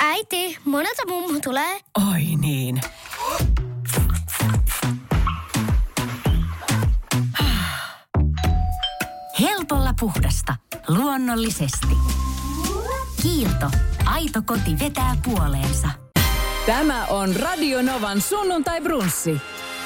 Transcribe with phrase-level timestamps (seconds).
[0.00, 1.80] Äiti, monelta mummu tulee?
[2.12, 2.80] Oi niin.
[9.40, 10.56] Helpolla puhdasta.
[10.88, 11.96] Luonnollisesti.
[13.22, 13.70] Kiilto.
[14.04, 15.88] Aito koti vetää puoleensa.
[16.66, 19.40] Tämä on Radio Novan sunnuntai brunssi.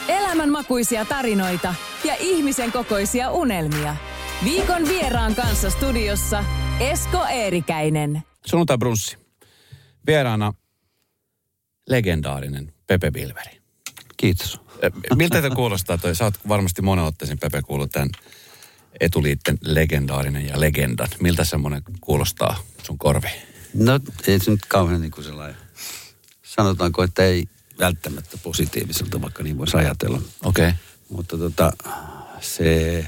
[0.08, 3.96] Elämänmakuisia tarinoita ja ihmisen kokoisia unelmia.
[4.44, 6.44] Viikon vieraan kanssa studiossa
[6.80, 8.22] Esko Eerikäinen.
[8.46, 9.16] Sunnuntai brunssi.
[10.06, 10.54] Vieraana
[11.88, 13.60] legendaarinen Pepe Bilveri.
[14.16, 14.60] Kiitos.
[15.16, 16.14] Miltä te kuulostaa toi?
[16.14, 18.10] Sä oot varmasti monen otteeseen Pepe kuullut tämän
[19.00, 21.08] etuliitten legendaarinen ja legendan.
[21.20, 23.30] Miltä semmoinen kuulostaa sun korvi?
[23.74, 25.56] No ei se nyt kauhean niin kuin sellainen,
[26.42, 27.48] sanotaanko, että ei
[27.78, 30.22] välttämättä positiiviselta, vaikka niin voisi ajatella.
[30.44, 30.68] Okei.
[30.68, 30.78] Okay.
[31.08, 31.72] Mutta tota,
[32.40, 33.06] se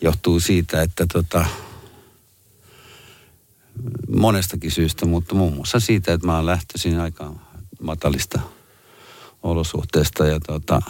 [0.00, 1.46] johtuu siitä, että tota,
[4.16, 7.32] monestakin syystä, mutta muun muassa siitä, että mä oon lähtöisin aika
[7.82, 8.40] matalista
[9.42, 10.82] olosuhteista ja tota,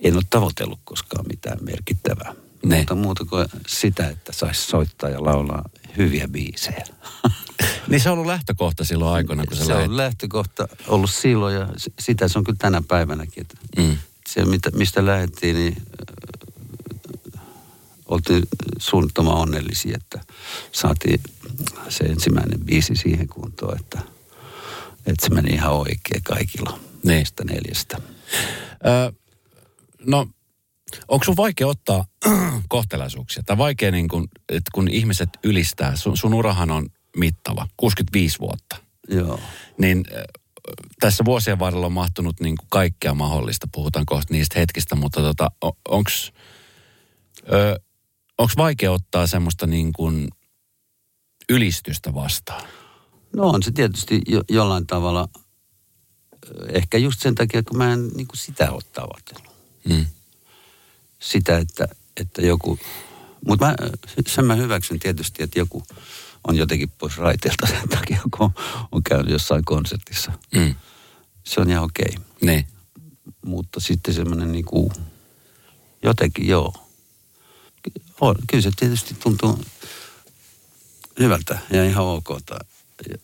[0.00, 2.34] en ole tavoitellut koskaan mitään merkittävää.
[2.64, 2.76] Ne.
[2.76, 6.84] Muuta, muuta kuin sitä, että saisi soittaa ja laulaa hyviä biisejä.
[7.88, 9.90] Niin se on ollut lähtökohta silloin aikoina, kun sä se lähit.
[9.90, 13.40] on lähtökohta ollut silloin ja sitä se on kyllä tänä päivänäkin.
[13.40, 13.96] Että Mm.
[14.28, 14.42] Se,
[14.74, 15.76] mistä lähdettiin, niin
[18.06, 18.42] oltiin
[18.78, 20.20] suunnattoman onnellisia, että
[20.72, 21.20] saatiin
[21.88, 24.00] se ensimmäinen biisi siihen kuntoon, että,
[25.06, 27.02] että se meni ihan oikein kaikilla Niin.
[27.04, 27.96] näistä neljästä.
[28.86, 29.12] Ö,
[30.06, 30.28] no,
[31.08, 32.04] onko sun vaikea ottaa
[32.68, 33.42] kohtelaisuuksia?
[33.46, 38.76] Tai vaikea, niin kun, että kun ihmiset ylistää, sun, sun urahan on mittava, 65 vuotta.
[39.08, 39.40] Joo.
[39.78, 40.04] Niin
[41.00, 43.68] tässä vuosien varrella on mahtunut niin kuin kaikkea mahdollista.
[43.72, 45.50] Puhutaan kohta niistä hetkistä, mutta tota,
[45.88, 46.10] onko
[48.38, 50.28] onks vaikea ottaa semmoista niin kuin
[51.48, 52.68] ylistystä vastaan?
[53.36, 55.28] No on se tietysti jo, jollain tavalla,
[56.68, 59.56] ehkä just sen takia, kun mä en niin kuin sitä ole tavoitellut.
[59.88, 60.06] Mm.
[61.18, 61.88] sitä, että,
[62.20, 62.78] että joku...
[63.46, 63.74] Mutta mä,
[64.28, 65.82] sen mä hyväksyn tietysti, että joku
[66.48, 68.50] on jotenkin pois raiteelta sen takia, kun on,
[68.92, 70.32] on käynyt jossain konsertissa.
[70.54, 70.74] Mm.
[71.44, 72.14] Se on ihan okei.
[72.40, 72.66] Niin.
[73.44, 74.92] Mutta sitten semmoinen niinku,
[76.02, 76.85] jotenkin joo.
[78.46, 79.64] Kyllä se tietysti tuntuu
[81.20, 82.28] hyvältä ja ihan ok,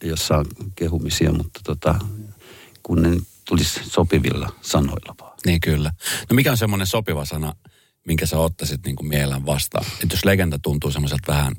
[0.02, 1.94] jos saa kehumisia, mutta tota,
[2.82, 5.38] kun ne tulisi sopivilla sanoilla vaan.
[5.46, 5.92] Niin kyllä.
[6.30, 7.54] No mikä on semmoinen sopiva sana,
[8.06, 9.86] minkä sä ottaisit niin kuin mielellään vastaan?
[10.02, 11.56] Että jos legenda tuntuu semmoiselta vähän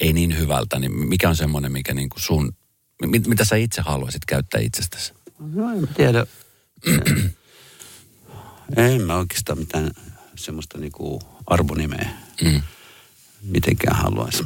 [0.00, 2.52] ei niin hyvältä, niin mikä on semmoinen, mikä niin kuin sun,
[3.06, 5.12] mit, mitä sä itse haluaisit käyttää itsestäsi?
[5.38, 6.26] No en tiedä.
[8.76, 9.90] en mä oikeastaan mitään
[10.36, 12.08] semmoista niinku arvonimeä
[12.44, 12.62] Mm.
[13.42, 14.44] mitenkään haluaisi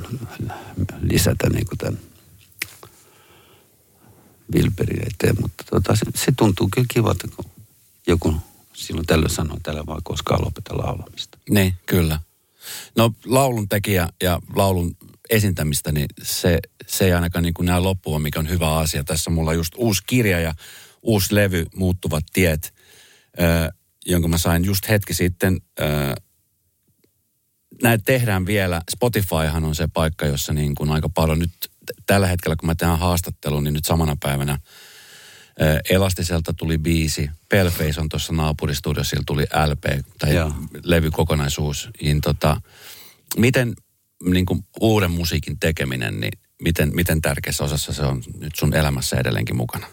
[1.03, 1.99] lisätä niinku tämän
[4.55, 5.37] Vilperin eteen.
[5.41, 7.45] Mutta tota, se, se, tuntuu kyllä kivalta, kun
[8.07, 8.37] joku
[8.73, 11.39] silloin tällöin sanoo, että älä vaan koskaan lopeta laulamista.
[11.51, 12.21] Niin, kyllä.
[12.97, 14.97] No laulun tekijä ja laulun
[15.31, 19.05] esiintämistä, niin se, se ei ainakaan niin kuin näe loppua, mikä on hyvä asia.
[19.05, 20.55] Tässä mulla on just uusi kirja ja
[21.03, 22.75] uusi levy, Muuttuvat tiet,
[23.41, 23.69] äh,
[24.07, 25.61] jonka mä sain just hetki sitten.
[25.81, 26.26] Äh,
[27.83, 28.83] näitä tehdään vielä.
[28.91, 31.53] Spotifyhan on se paikka, jossa niin kuin aika paljon nyt
[32.07, 34.61] tällä hetkellä, kun mä teen haastattelun, niin nyt samana päivänä äh,
[35.91, 37.31] Elastiselta tuli biisi.
[37.51, 40.53] Paleface on tuossa naapuristudiossa, sillä tuli LP tai Joo.
[40.85, 41.91] levykokonaisuus.
[42.03, 42.61] Niin tota,
[43.37, 43.75] miten
[44.25, 46.33] niin kuin uuden musiikin tekeminen, niin
[46.63, 49.87] miten, miten tärkeässä osassa se on nyt sun elämässä edelleenkin mukana?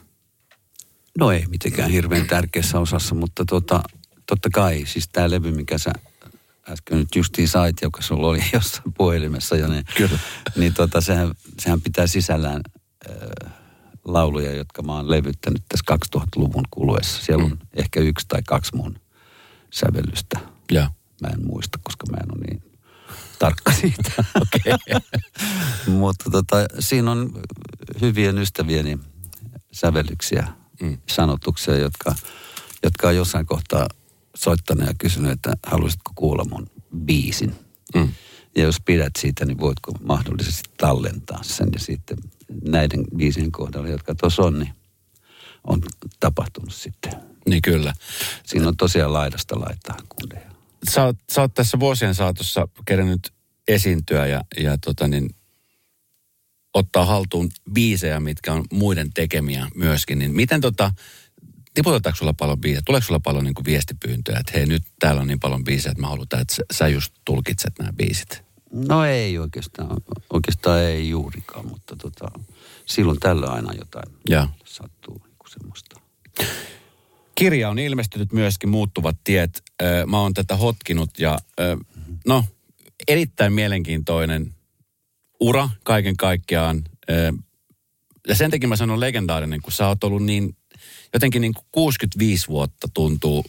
[1.19, 3.83] No ei mitenkään hirveän tärkeässä osassa, mutta tota,
[4.25, 5.93] totta kai, siis tämä levy, mikä sä
[6.69, 10.19] äsken nyt justiin sait, joka sulla oli jossain puhelimessa jo, niin, Kyllä.
[10.55, 12.61] niin tota, sehän, sehän pitää sisällään
[13.09, 13.53] äh,
[14.05, 17.21] lauluja, jotka mä oon levyttänyt tässä 2000-luvun kuluessa.
[17.25, 17.57] Siellä on Mm.
[17.73, 18.99] ehkä yksi tai kaksi mun
[19.73, 20.39] sävellystä.
[20.71, 20.87] Joo.
[21.21, 22.79] Mä en muista, koska mä en ole niin
[23.39, 24.11] tarkka siitä.
[25.87, 27.33] Mutta tota, siinä on
[28.01, 28.99] hyvien ystävieni
[29.73, 30.47] sävellyksiä,
[30.81, 30.97] mm.
[31.09, 32.15] sanotuksia, jotka,
[32.83, 33.87] jotka on jossain kohtaa
[34.35, 37.55] soittanut ja kysynyt, että haluaisitko kuulla mun biisin.
[37.95, 38.09] Mm.
[38.55, 41.69] Ja jos pidät siitä, niin voitko mahdollisesti tallentaa sen.
[41.73, 42.17] Ja sitten
[42.67, 44.73] näiden biisien kohdalla, jotka tuossa on, niin
[45.63, 45.81] on
[46.19, 47.13] tapahtunut sitten.
[47.49, 47.93] Niin kyllä.
[48.45, 50.51] Siinä on tosiaan laidasta laittaa kundeja.
[50.89, 53.33] Sä oot, sä oot tässä vuosien saatossa kerennyt
[53.67, 55.35] esiintyä ja, ja tota niin,
[56.73, 60.19] ottaa haltuun biisejä, mitkä on muiden tekemiä myöskin.
[60.19, 60.91] Niin miten tota,
[61.73, 62.81] tiputetaanko sulla paljon biisejä?
[62.85, 66.01] Tuleeko sulla paljon niin kuin viestipyyntöjä, että hei nyt täällä on niin paljon biisejä, että
[66.01, 68.43] mä haluan, että sä- sä just tulkitset nämä biisit?
[68.71, 69.97] No ei oikeastaan,
[70.33, 72.25] oikeastaan ei juurikaan, mutta tota,
[72.85, 74.47] silloin tällä aina jotain Joo.
[74.65, 75.99] sattuu niin kuin semmoista.
[77.35, 79.63] Kirja on ilmestynyt myöskin Muuttuvat tiet.
[79.81, 81.77] Ö, Mä oon tätä hotkinut ja ö,
[82.27, 82.45] no,
[83.07, 84.55] erittäin mielenkiintoinen
[85.39, 86.83] ura kaiken kaikkiaan.
[87.09, 87.33] Ö,
[88.27, 90.55] Ja sen takia mä sanon legendaarinen, kun sä oot ollut niin,
[91.13, 93.45] jotenkin niin kuin 65 vuotta tuntuu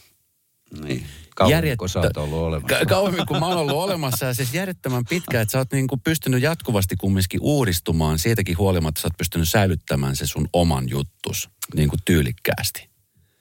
[0.83, 1.07] Niin,
[1.49, 2.79] Järjettä- kun sä oot ollut olemassa.
[2.79, 5.87] Ka- kauemmin kuin mä oon ollut olemassa ja siis järjettömän pitkä, että sä oot niin
[5.87, 8.19] kuin pystynyt jatkuvasti kumminkin uudistumaan.
[8.19, 12.89] Siitäkin huolimatta sä oot pystynyt säilyttämään se sun oman juttus niin kuin tyylikkäästi.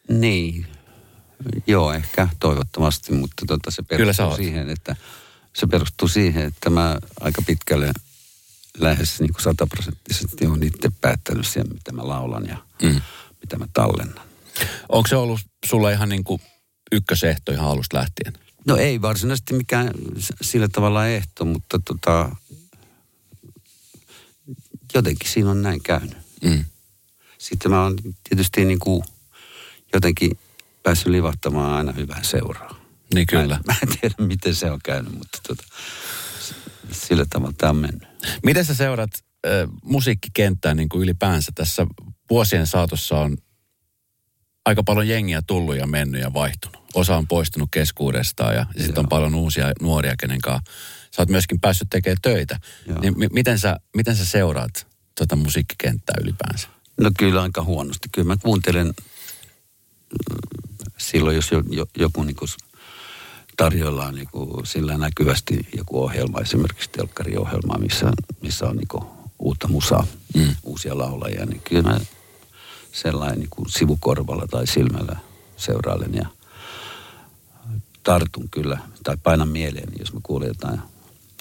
[0.09, 0.67] Niin,
[1.67, 4.95] joo ehkä toivottavasti, mutta tota, se perustuu siihen, että
[5.55, 7.91] se perustuu siihen, että mä aika pitkälle
[8.77, 13.01] lähes niin kuin sataprosenttisesti olen itse päättänyt sen, mitä mä laulan ja Mm.
[13.44, 14.25] Mitä mä tallennan.
[14.90, 16.42] Onko se ollut sulla ihan niin kuin
[16.92, 18.34] ykkösehto ihan alusta lähtien?
[18.68, 19.92] No ei varsinaisesti mikään
[20.42, 22.36] sillä tavalla ehto, mutta tota,
[24.94, 26.18] jotenkin siinä on näin käynyt.
[26.44, 26.66] Mm.
[27.38, 27.95] Sitten mä oon
[28.30, 29.04] tietysti niin kuin
[29.94, 30.31] jotenkin
[30.84, 32.75] päässyt livahtamaan aina hyvää seuraa.
[33.13, 33.48] Niin kyllä.
[33.48, 35.63] Mä, en- mä en tiedä, miten se on käynyt, mutta tota,
[36.92, 38.07] sillä tavalla tämä on mennyt.
[38.44, 39.12] Miten sä seurat
[39.48, 41.51] äh, musiikkikenttää niin kuin ylipäänsä?
[41.56, 41.88] Tässä
[42.29, 43.37] vuosien saatossa on
[44.65, 46.83] aika paljon jengiä tullut ja mennyt ja vaihtunut.
[46.93, 50.71] Osa on poistunut keskuudestaan ja sitten on paljon uusia nuoria, kenen kanssa
[51.15, 52.59] sä oot myöskin päässyt tekemään töitä.
[52.87, 52.99] Joo.
[52.99, 54.87] Niin mi- miten, sä, miten sä seuraat
[55.17, 56.67] tuota musiikkikenttää ylipäänsä?
[57.01, 58.09] No kyllä aika huonosti.
[58.11, 58.93] Kyllä mä kuuntelen mm,
[60.97, 62.49] silloin, jos jo, jo, joku niin kuin
[63.57, 68.11] tarjoillaan niin kuin sillä näkyvästi joku ohjelma, esimerkiksi telkkariohjelma, missä,
[68.41, 69.03] missä on niin kuin
[69.44, 70.56] uutta musaa, Mm.
[70.63, 72.00] uusia laulajia, niin kyllä mä
[72.92, 75.18] sellainen niin kuin sivukorvalla tai silmällä
[75.57, 76.25] seurailen ja
[78.04, 80.80] tartun kyllä, tai painan mieleen, jos mä kuulen jotain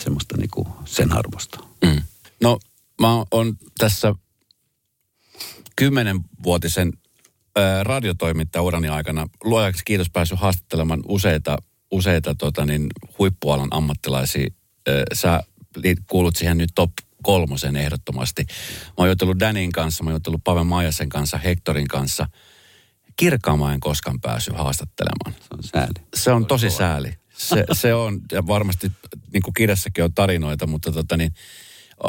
[0.00, 1.58] semmoista niin kuin sen arvosta.
[1.84, 2.02] Mm.
[2.42, 2.58] No
[3.00, 4.14] mä oon tässä
[5.76, 6.92] kymmenenvuotisen
[7.56, 11.58] ää, radiotoimittajaurani aikana luojaksi kiitos päässyt haastattelemaan useita,
[11.90, 12.86] useita tota niin,
[13.18, 14.46] huippualan ammattilaisia.
[15.12, 15.42] Sä
[16.10, 16.90] kuulut siihen nyt top
[17.22, 18.44] kolmosen ehdottomasti.
[18.86, 22.26] Mä oon jutellut Danin kanssa, mä oon jutellut Pave Maijasen kanssa, Hectorin kanssa.
[23.16, 25.92] Kirkaamaan en koskaan päässyt haastattelemaan Se on sääli.
[26.14, 27.14] se on tosi sääli.
[27.32, 28.92] Se, se on, ja varmasti
[29.32, 31.34] niin kuin kirjassakin on tarinoita, mutta tota niin,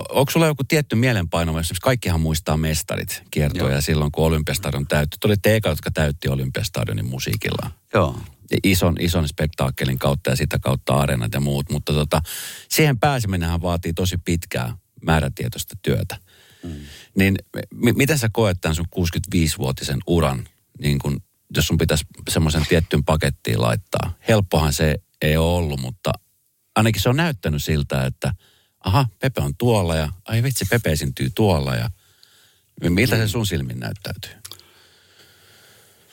[0.09, 1.51] onko sulla joku tietty mielenpaino?
[1.51, 5.17] Esimerkiksi kaikkihan muistaa mestarit kiertoja silloin, kun Olympiastadion täytti.
[5.19, 7.71] Te olitte eka, jotka täytti Olympiastadionin musiikillaan.
[7.93, 8.17] Joo.
[8.51, 11.69] Ja ison, ison spektaakkelin kautta ja sitä kautta areenat ja muut.
[11.69, 12.21] Mutta tota,
[12.69, 16.17] siihen pääseminenhän vaatii tosi pitkää määrätietoista työtä.
[16.63, 16.75] Mm.
[17.15, 17.35] Niin
[17.73, 20.47] m- miten sä koet tämän sun 65-vuotisen uran,
[20.79, 21.23] niin kun,
[21.55, 24.13] jos sun pitäisi semmoisen tiettyyn pakettiin laittaa?
[24.27, 26.11] Helppohan se ei ole ollut, mutta
[26.75, 28.33] ainakin se on näyttänyt siltä, että
[28.79, 31.89] aha, Pepe on tuolla ja ai vitsi, Pepe esiintyy tuolla ja
[32.89, 34.31] miltä se sun silmin näyttäytyy?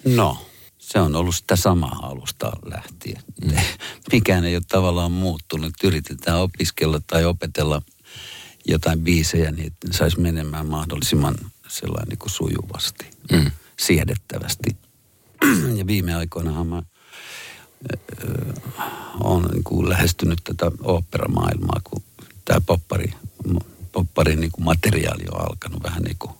[0.04, 0.46] No,
[0.78, 3.22] se on ollut sitä samaa alusta lähtien.
[3.44, 3.56] Mm.
[4.12, 5.72] Mikään ei ole tavallaan muuttunut.
[5.84, 7.82] Yritetään opiskella tai opetella
[8.68, 11.34] jotain biisejä, niin saisi menemään mahdollisimman
[11.68, 13.50] sellainen niin kuin sujuvasti, Mm.
[13.78, 14.76] siedettävästi.
[15.78, 16.82] ja viime aikoinahan mä
[19.20, 22.02] olen niin kuin lähestynyt tätä oopperamaailmaa, kun
[22.44, 23.12] tämä poppari,
[23.92, 26.32] popparin niin kuin materiaali on alkanut vähän niin kuin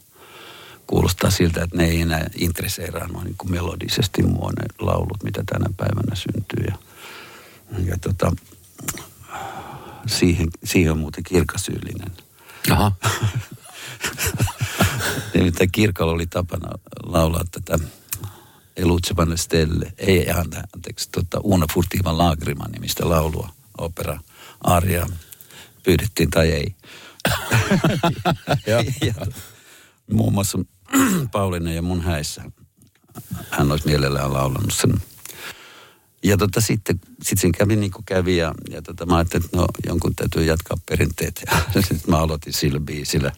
[0.87, 5.43] kuulostaa siltä, että ne ei enää intresseeraa noin niin kuin melodisesti mua ne laulut, mitä
[5.53, 6.65] tänä päivänä syntyy.
[6.69, 6.79] Ja,
[7.85, 8.33] ja tota,
[10.07, 12.13] siihen, siihen on muuten kirkasyyllinen.
[12.71, 12.93] Aha.
[15.35, 16.69] Nimittäin kirkolla oli tapana
[17.03, 17.79] laulaa tätä
[18.77, 24.21] Elutsevan Stelle, ei anta- anteeksi, tota, Una Furtiva Lagrima nimistä laulua, opera,
[24.65, 25.07] aria,
[25.83, 26.75] pyydettiin tai ei.
[28.67, 28.85] Joo.
[29.07, 29.15] ja,
[30.13, 30.59] muun muassa
[31.33, 32.43] Pauliina ja mun häissä
[33.51, 34.95] hän olisi mielellään laulannut sen.
[36.23, 39.57] Ja tota, sitten sit siinä kävi niin kuin kävi ja, ja tota, mä ajattelin, että
[39.57, 41.43] no jonkun täytyy jatkaa perinteet.
[41.47, 43.33] Ja sitten mä aloitin sillä biisillä.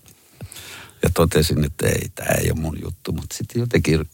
[1.03, 3.13] Ja totesin, että ei, tämä ei ole mun juttu.
[3.13, 4.09] Mutta sitten jotenkin,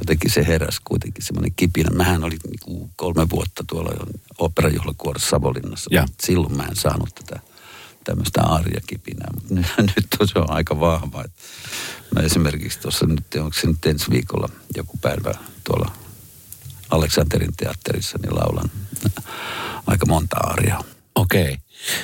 [0.00, 1.90] jotenkin se heräsi kuitenkin semmoinen kipinä.
[1.90, 4.06] Mähän olin niin kuin kolme vuotta tuolla
[4.38, 5.90] operajuhlakuorossa Savonlinnassa.
[5.94, 6.06] Ja.
[6.22, 7.40] Silloin mä en saanut tätä
[8.04, 9.28] tämmöistä arjakipinää.
[9.34, 11.24] Mutta nyt, nyt on, se on aika vahva.
[12.14, 15.34] Mä esimerkiksi tuossa nyt, onko se nyt ensi viikolla joku päivä
[15.64, 16.05] tuolla
[16.90, 18.70] Aleksanterin teatterissa, niin laulan
[19.86, 20.84] aika monta arjaa.
[21.14, 21.56] Okei.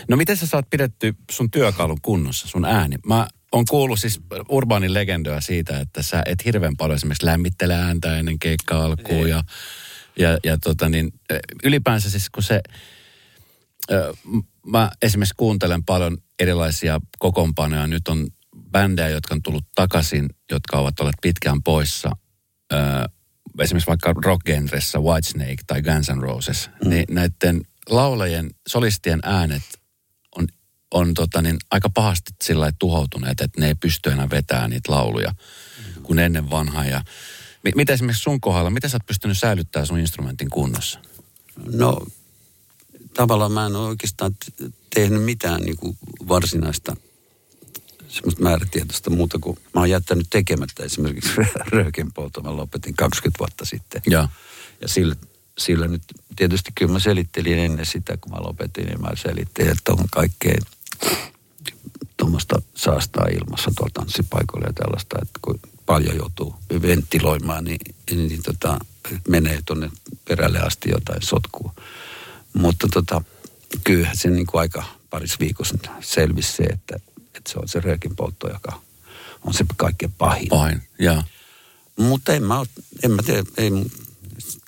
[0.09, 2.97] No miten sä saat pidetty sun työkalun kunnossa, sun ääni?
[3.07, 8.19] Mä oon kuullut siis urbaanin legendoa siitä, että sä et hirveän paljon esimerkiksi lämmittele ääntä
[8.19, 9.45] ennen keikkaa alkuun ja,
[10.19, 11.12] ja, ja tota niin,
[11.65, 12.61] ylipäänsä siis kun se,
[13.91, 17.87] ö, m- mä esimerkiksi kuuntelen paljon erilaisia kokoonpanoja.
[17.87, 18.27] Nyt on
[18.71, 22.11] bändejä, jotka on tullut takaisin, jotka ovat olleet pitkään poissa.
[22.73, 22.77] Ö,
[23.61, 26.71] esimerkiksi vaikka rock-genressä Whitesnake tai Guns N' Roses.
[26.85, 26.90] Mm.
[26.90, 29.62] Niin näiden laulajien, solistien äänet
[30.37, 30.47] on,
[30.90, 35.35] on tota niin, aika pahasti sillä tuhoutuneet, että ne ei pysty enää vetämään niitä lauluja
[36.02, 36.85] kuin ennen vanhaa.
[36.85, 37.02] Ja,
[37.64, 40.99] mi- mitä esimerkiksi sun kohdalla, miten sä oot pystynyt säilyttämään sun instrumentin kunnossa?
[41.73, 42.06] No
[43.14, 44.37] tavallaan mä en ole oikeastaan
[44.94, 46.97] tehnyt mitään niin kuin varsinaista
[48.12, 51.33] semmoista määrätietoista muuta kuin mä oon jättänyt tekemättä esimerkiksi
[51.73, 52.45] röökenpolton.
[52.45, 54.02] Mä lopetin 20 vuotta sitten.
[54.07, 54.28] Joo.
[54.81, 55.16] Ja sillä,
[55.59, 56.02] sillä nyt
[56.37, 60.57] tietysti kyllä mä selittelin ennen sitä, kun mä lopetin, niin mä selittelin, että on kaikkea
[62.16, 68.42] tuommoista saastaa ilmassa tuolta tanssipaikoilla ja tällaista, että kun paljon joutuu venttiloimaan, niin, niin, niin
[68.42, 68.78] tota,
[69.28, 69.90] menee tuonne
[70.28, 71.75] perälle asti jotain sotkua.
[72.52, 73.23] Mutta tota,
[73.85, 76.97] kyllähän se niin kuin aika parissa viikossa selvisi se, että,
[77.42, 78.80] että se on se röökin poltto, joka
[79.44, 80.49] on se kaikkein pahin.
[80.49, 81.22] Pahin, joo.
[81.99, 82.64] Mutta en mä,
[83.02, 83.70] en mä tiedä, ei,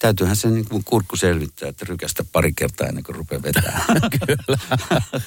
[0.01, 3.85] täytyyhän se niin kuin kurkku selvittää, että rykästä pari kertaa ennen kuin rupeaa vetämään.
[4.27, 4.59] Kyllä.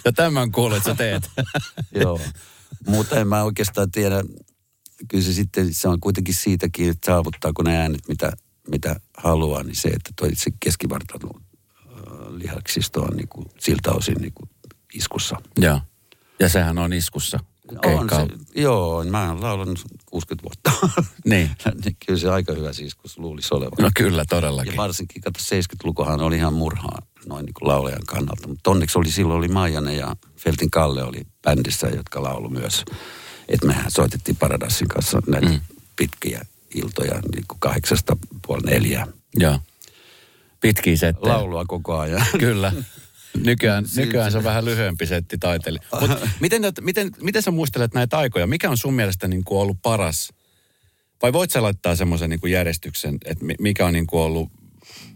[0.06, 1.32] Ja tämän kuulet, sä teet.
[2.02, 2.20] Joo.
[2.88, 4.24] Mutta en mä oikeastaan tiedä.
[5.08, 8.32] Kyllä se sitten, se on kuitenkin siitäkin, että saavuttaako ne äänet, mitä,
[8.70, 11.42] mitä haluaa, niin se, että toi se keskivartalon
[12.30, 14.50] lihaksisto on niin kuin, siltä osin niin kuin
[14.94, 15.36] iskussa.
[15.58, 15.82] Joo.
[16.40, 17.40] Ja sehän on iskussa.
[17.86, 20.72] On se, joo, mä oon laulanut 60 vuotta.
[21.26, 21.52] Niin.
[21.86, 23.78] Niin kyllä se aika hyvä siis, kun luulisi olevan.
[23.80, 24.78] No kyllä, Ja todellakin.
[24.78, 28.48] varsinkin, kato 70-lukuhan oli ihan murhaa noin niin kuin laulajan kannalta.
[28.48, 32.86] Mutta onneksi oli silloin oli Maijanen ja Feltin Kalle oli bändissä, jotka laulu myös.
[33.48, 35.60] Että mehän soitettiin Paradassin kanssa näitä mm.
[35.96, 38.18] pitkiä iltoja, niin kuin kahdeksasta
[38.48, 39.08] puoli neljää.
[39.36, 39.60] Joo.
[40.62, 41.34] Pitkiä settejä.
[41.34, 42.26] Laulua koko ajan.
[42.40, 42.74] Kyllä.
[43.44, 45.80] Nykyään, nykyään se on vähän lyhyempi setti taiteili.
[46.02, 48.48] Mut miten, te- miten, miten sä muistelet näitä aikoja?
[48.48, 50.34] Mikä on sun mielestä niin kuin ollut paras?
[51.22, 54.52] Vai voit sä laittaa semmoisen niin kuin järjestyksen, että mi- mikä on niin kuin ollut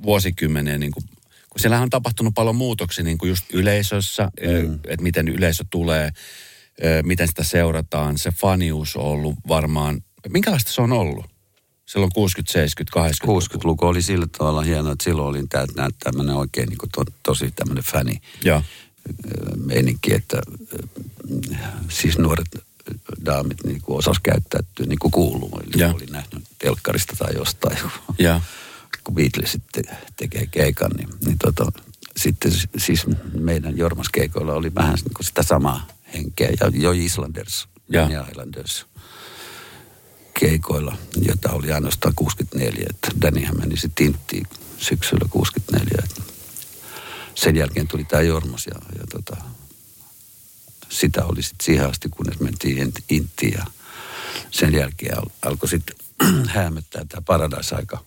[0.03, 1.03] vuosikymmenen, niin kuin,
[1.49, 4.73] kun siellähän on tapahtunut paljon muutoksia niin kuin just yleisössä, mm.
[4.73, 6.09] että miten yleisö tulee,
[6.83, 8.17] ö, miten sitä seurataan.
[8.17, 11.30] Se fanius on ollut varmaan, minkälaista se on ollut?
[11.91, 13.57] Silloin 60, 70, 80.
[13.57, 17.03] 60-luku oli sillä tavalla hieno, että silloin oli tää, nää, tämmöinen oikein niin kuin to,
[17.23, 18.21] tosi tämmöinen fäni.
[18.43, 18.63] Joo.
[19.25, 20.41] ö, meininki, että
[21.89, 22.47] siis nuoret
[23.25, 25.59] daamit niin kuin osas käyttäytyä niin kuin kuuluu.
[25.63, 25.91] Eli Joo.
[25.95, 27.77] oli nähnyt telkkarista tai jostain,
[28.17, 28.41] Joo.
[29.03, 29.81] kun Beatlesit te,
[30.15, 31.71] tekee keikan, niin, niin tota,
[32.17, 36.49] sitten siis meidän Jormas-keikoilla oli vähän niin kuin sitä samaa henkeä.
[36.59, 38.09] Ja jo Islanders, Joo.
[38.09, 38.85] ja Islanders
[40.41, 42.85] keikoilla, jota oli ainoastaan 64.
[42.89, 46.03] Että Dannyhän meni sitten Inttiin syksyllä 64.
[46.03, 46.21] Että
[47.35, 49.37] sen jälkeen tuli tämä Jormas ja, ja tota,
[50.89, 53.65] sitä oli sitten siihen asti, kunnes mentiin Int- Inttiin ja
[54.51, 55.95] sen jälkeen al- alkoi sitten
[56.55, 57.99] häämöttää tämä Paradise-aika.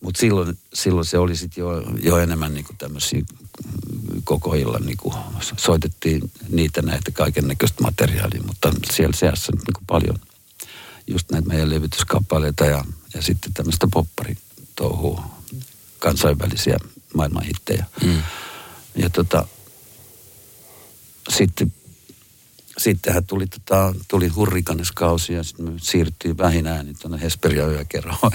[0.00, 3.22] Mutta silloin, silloin se oli sitten jo, jo enemmän niinku tämmöisiä
[4.24, 5.14] koko illan niinku,
[5.56, 10.18] soitettiin niitä näitä kaiken näköistä materiaalia, mutta siellä seassa niinku paljon
[11.08, 12.84] just näitä meidän levytyskappaleita ja,
[13.14, 15.24] ja sitten tämmöistä popparitouhua,
[15.98, 16.76] kansainvälisiä
[17.14, 17.84] maailmanhittejä.
[18.04, 18.22] Mm.
[18.96, 19.46] Ja tota,
[21.28, 21.72] sitten,
[22.78, 28.32] sittenhän tuli, tota, tuli hurrikaneskausi ja sitten me siirryttiin vähin äänin tuonne Hesperia yökerhoon.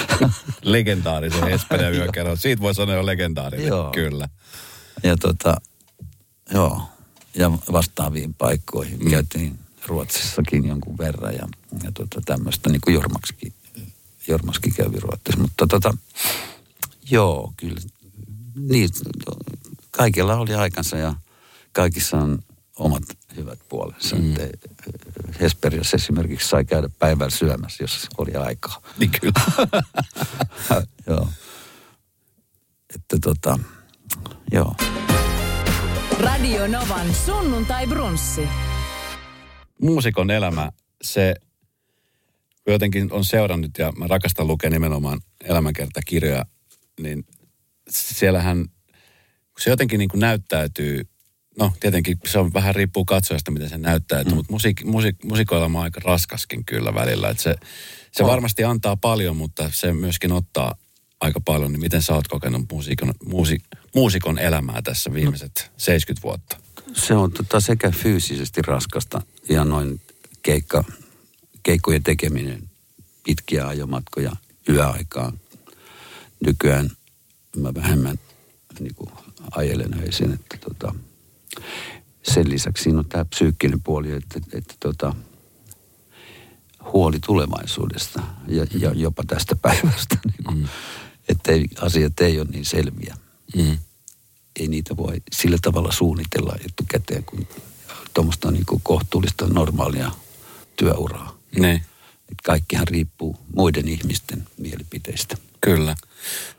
[0.62, 2.36] Legendaarisen Esperia yökerran.
[2.36, 3.66] Siitä voi sanoa jo legendaarinen.
[3.66, 3.90] Joo.
[3.90, 4.28] Kyllä.
[5.02, 5.56] ja tota,
[6.54, 6.82] joo,
[7.34, 8.98] ja vastaaviin paikkoihin.
[8.98, 9.10] Mm.
[9.10, 9.58] Käytiin
[9.88, 11.48] Ruotsissakin jonkun verran ja,
[11.82, 13.52] ja tota, tämmöistä, niin kuin Jormaksikin,
[14.28, 15.40] Jormaskin kävi Ruotsissa.
[15.40, 15.96] Mutta tota,
[17.10, 17.80] joo, kyllä,
[18.54, 18.88] niin,
[19.90, 21.14] kaikilla oli aikansa ja
[21.72, 22.38] kaikissa on
[22.76, 23.02] omat
[23.36, 24.16] hyvät puolensa.
[24.16, 24.34] Mm.
[25.40, 28.82] Hesperiassa esimerkiksi sai käydä päivällä syömässä, jos oli aikaa.
[28.98, 29.32] Niin kyllä.
[31.06, 31.28] joo.
[32.94, 33.58] Että tota,
[34.52, 34.74] joo.
[36.20, 38.48] Radio Novan sunnuntai brunssi.
[39.82, 41.34] Muusikon elämä, se
[42.66, 46.44] jotenkin on seurannut ja mä rakastan lukea nimenomaan elämänkertakirjoja,
[47.00, 47.24] niin
[47.90, 48.64] siellähän,
[49.58, 51.08] se jotenkin niin kuin näyttäytyy,
[51.58, 54.36] no tietenkin se on vähän riippuu katsojasta, miten se näyttäytyy, mm.
[54.36, 57.28] mutta musiik, musiik, musiikoelämä on aika raskaskin kyllä välillä.
[57.28, 57.54] Että se
[58.12, 60.74] se varmasti antaa paljon, mutta se myöskin ottaa
[61.20, 61.72] aika paljon.
[61.72, 63.58] Niin miten sä oot kokenut muusikon, muusi,
[63.94, 66.56] muusikon elämää tässä viimeiset 70 vuotta?
[67.06, 70.00] Se on tota sekä fyysisesti raskasta ja noin
[70.42, 70.84] keikka,
[71.62, 72.70] keikkojen tekeminen,
[73.24, 74.36] pitkiä ajomatkoja
[74.68, 75.40] yöaikaan.
[76.46, 76.90] Nykyään
[77.56, 78.18] mä vähemmän
[78.80, 79.10] niin kuin,
[79.50, 80.32] ajelen öisin.
[80.32, 80.94] Että tota,
[82.22, 85.14] sen lisäksi siinä on tämä psyykkinen puoli, että, että, että tota,
[86.92, 90.18] huoli tulevaisuudesta ja, ja jopa tästä päivästä.
[90.24, 90.68] Niin kuin, mm.
[91.28, 93.16] Että ei, asiat ei ole niin selviä.
[93.56, 93.78] Mm.
[94.58, 97.48] Ei niitä voi sillä tavalla suunnitella etukäteen kuin
[98.14, 100.10] tuommoista niin kuin kohtuullista normaalia
[100.76, 101.38] työuraa.
[101.58, 101.82] Niin.
[102.32, 105.36] Et kaikkihan riippuu muiden ihmisten mielipiteistä.
[105.60, 105.94] Kyllä.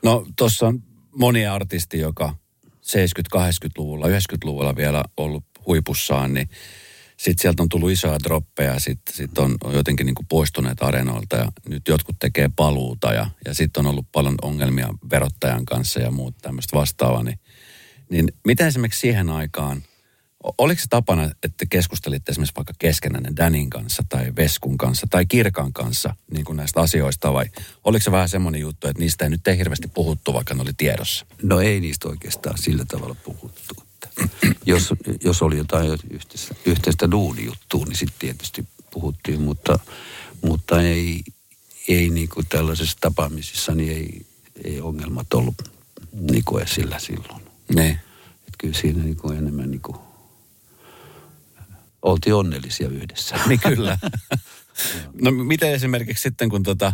[0.04, 0.84] No tuossa on
[1.16, 6.50] moni artisti, joka 70-80-luvulla, 90-luvulla vielä ollut huipussaan, niin
[7.18, 11.36] sitten sieltä on tullut isoja droppeja, sitten sit on, on jotenkin niin kuin poistuneet areenoilta
[11.36, 16.12] ja nyt jotkut tekee paluuta ja, ja sitten on ollut paljon ongelmia verottajan kanssa ja
[16.12, 17.24] muut tämmöistä vastaavaa.
[17.24, 17.40] Niin,
[18.10, 19.84] niin miten esimerkiksi siihen aikaan,
[20.58, 25.74] oliko se tapana, että keskustelitte esimerkiksi vaikka keskenään Danin kanssa tai Veskun kanssa tai Kirkan
[25.74, 27.46] kanssa niin kuin näistä asioista vai
[27.84, 30.74] oliko se vähän semmoinen juttu, että niistä ei nyt ei hirveästi puhuttu, vaikka ne oli
[30.78, 31.26] tiedossa?
[31.44, 33.76] No ei niistä oikeastaan sillä tavalla puhuttu.
[34.66, 39.80] Jos, jos oli jotain yhteistä, yhteistä duunijuttua, niin sitten tietysti puhuttiin, mutta,
[40.42, 41.24] mutta ei,
[41.88, 44.26] ei niin kuin tällaisissa tapaamisissa niin ei,
[44.64, 45.56] ei ongelmat ollut
[46.12, 47.49] niin kuin esillä silloin.
[47.76, 47.92] Niin.
[48.48, 49.98] Et kyllä siinä niin kuin enemmän niin kuin,
[52.02, 53.36] oltiin onnellisia yhdessä.
[53.48, 53.98] Niin kyllä.
[55.22, 56.94] no miten esimerkiksi sitten, kun tota,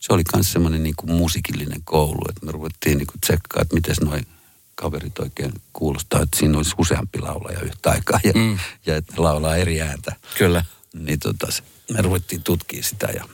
[0.00, 3.74] se oli myös semmoinen niin kuin musiikillinen koulu, että me ruvettiin niin kuin tsekkaa, että
[3.74, 4.26] miten noin
[4.74, 8.58] kaverit oikein kuulostaa, että siinä olisi useampi laulaja yhtä aikaa ja, mm.
[8.86, 10.16] ja että laulaa eri ääntä.
[10.38, 10.64] Kyllä.
[10.94, 13.24] Niin tota, se- me ruvettiin tutkia sitä ja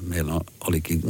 [0.00, 1.02] meillä olikin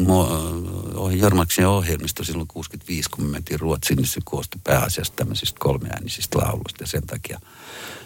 [1.19, 6.83] Jormaksen ohjelmisto silloin 65, kun me mentiin Ruotsiin, niin se koostui pääasiassa tämmöisistä kolmeäänisistä lauluista
[6.83, 7.41] ja sen takia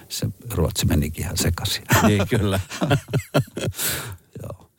[0.08, 1.82] se Ruotsi menikin ihan sekaisin.
[2.06, 2.60] Niin, kyllä.
[4.42, 4.70] Joo.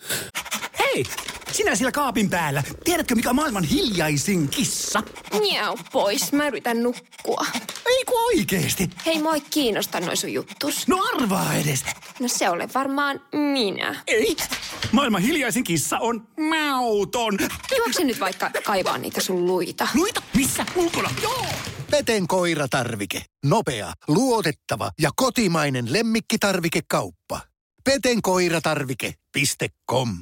[0.79, 1.05] Hei,
[1.51, 2.63] sinä siellä kaapin päällä.
[2.83, 5.03] Tiedätkö, mikä on maailman hiljaisin kissa?
[5.39, 7.45] Miau pois, mä yritän nukkua.
[7.85, 8.89] Ei kun oikeesti.
[9.05, 10.87] Hei, moi kiinnosta noin sun juttus.
[10.87, 11.85] No arvaa edes.
[12.19, 14.03] No se ole varmaan minä.
[14.07, 14.35] Ei.
[14.91, 17.37] Maailman hiljaisin kissa on mauton.
[17.77, 19.87] Juokse nyt vaikka kaivaa niitä sun luita.
[19.95, 20.65] Luita, missä?
[20.75, 21.09] Ulkona.
[21.21, 21.45] Joo.
[21.91, 23.25] Peten koiratarvike.
[23.45, 27.39] Nopea, luotettava ja kotimainen lemmikkitarvikekauppa.
[27.83, 30.19] Petenkoiratarvike.com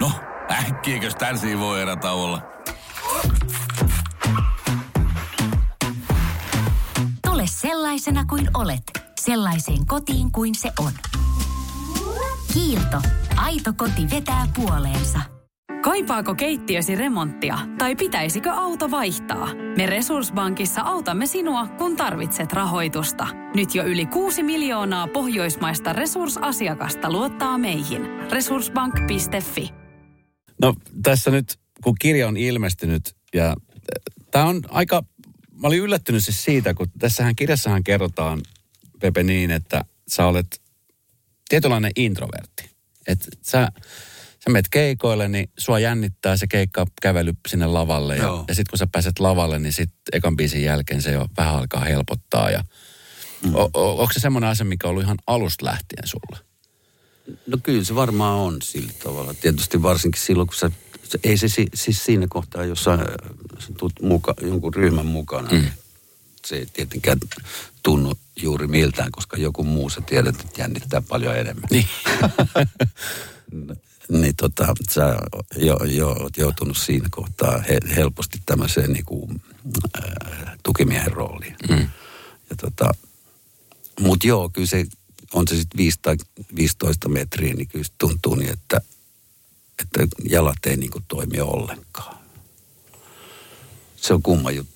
[0.00, 0.10] No,
[0.50, 1.80] äkkiäkös tän voi
[2.12, 2.42] olla?
[7.26, 8.82] Tule sellaisena kuin olet,
[9.24, 10.92] sellaiseen kotiin kuin se on.
[12.52, 13.02] Kiilto.
[13.36, 15.20] Aito koti vetää puoleensa.
[15.82, 19.48] Kaipaako keittiösi remonttia tai pitäisikö auto vaihtaa?
[19.76, 23.26] Me Resurssbankissa autamme sinua, kun tarvitset rahoitusta.
[23.54, 28.02] Nyt jo yli 6 miljoonaa pohjoismaista resursasiakasta luottaa meihin.
[28.30, 29.70] Resurssbank.fi
[30.62, 33.56] No tässä nyt, kun kirja on ilmestynyt ja
[34.30, 35.02] tämä on aika,
[35.62, 38.40] mä olin yllättynyt siis siitä, kun tässähän kirjassahan kerrotaan,
[39.04, 40.60] Pepe, niin, että sä olet
[41.48, 42.70] tietynlainen introvertti.
[43.06, 43.68] Että sä,
[44.44, 48.16] sä menet keikoille, niin sua jännittää se keikka kävely sinne lavalle.
[48.16, 48.44] Ja, Joo.
[48.48, 51.84] ja sitten kun sä pääset lavalle, niin sitten ekan biisin jälkeen se jo vähän alkaa
[51.84, 52.50] helpottaa.
[52.50, 52.64] Ja,
[53.44, 53.54] mm.
[53.54, 56.38] o, o, onko se semmoinen asia, mikä on ollut ihan alusta lähtien sulla?
[57.46, 59.34] No kyllä se varmaan on sillä tavalla.
[59.34, 60.70] Tietysti varsinkin silloin, kun sä
[61.02, 62.98] se, ei se si- siis siinä kohtaa, jos sä,
[63.58, 65.58] sä tulet muka, jonkun ryhmän mukana, mm.
[65.58, 65.72] niin
[66.44, 67.18] se ei tietenkään
[67.82, 71.68] tunnu juuri miltään, koska joku muu sä tiedät, että jännittää paljon enemmän.
[71.70, 71.86] Niin.
[74.20, 75.16] niin tota, sä
[75.56, 79.42] jo, jo oot joutunut siinä kohtaa he, helposti tämmöiseen niin kuin,
[79.98, 81.56] äh, tukimiehen rooliin.
[81.68, 81.88] Mm.
[82.50, 82.92] Ja tota,
[84.00, 84.86] mut joo, kyllä se,
[85.32, 86.16] on se sitten 5 tai
[86.56, 88.80] 15 metriä, niin kyllä se tuntuu niin, että,
[89.82, 92.16] että jalat ei niin kuin toimi ollenkaan.
[93.96, 94.73] Se on kumma juttu.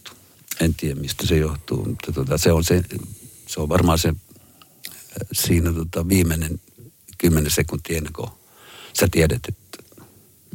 [0.61, 2.83] En tiedä, mistä se johtuu, mutta tota, se, on se,
[3.47, 4.13] se on varmaan se
[5.33, 6.61] siinä tota, viimeinen
[7.19, 8.31] kymmenen sekuntia ennen kuin
[9.01, 9.79] sä tiedät, että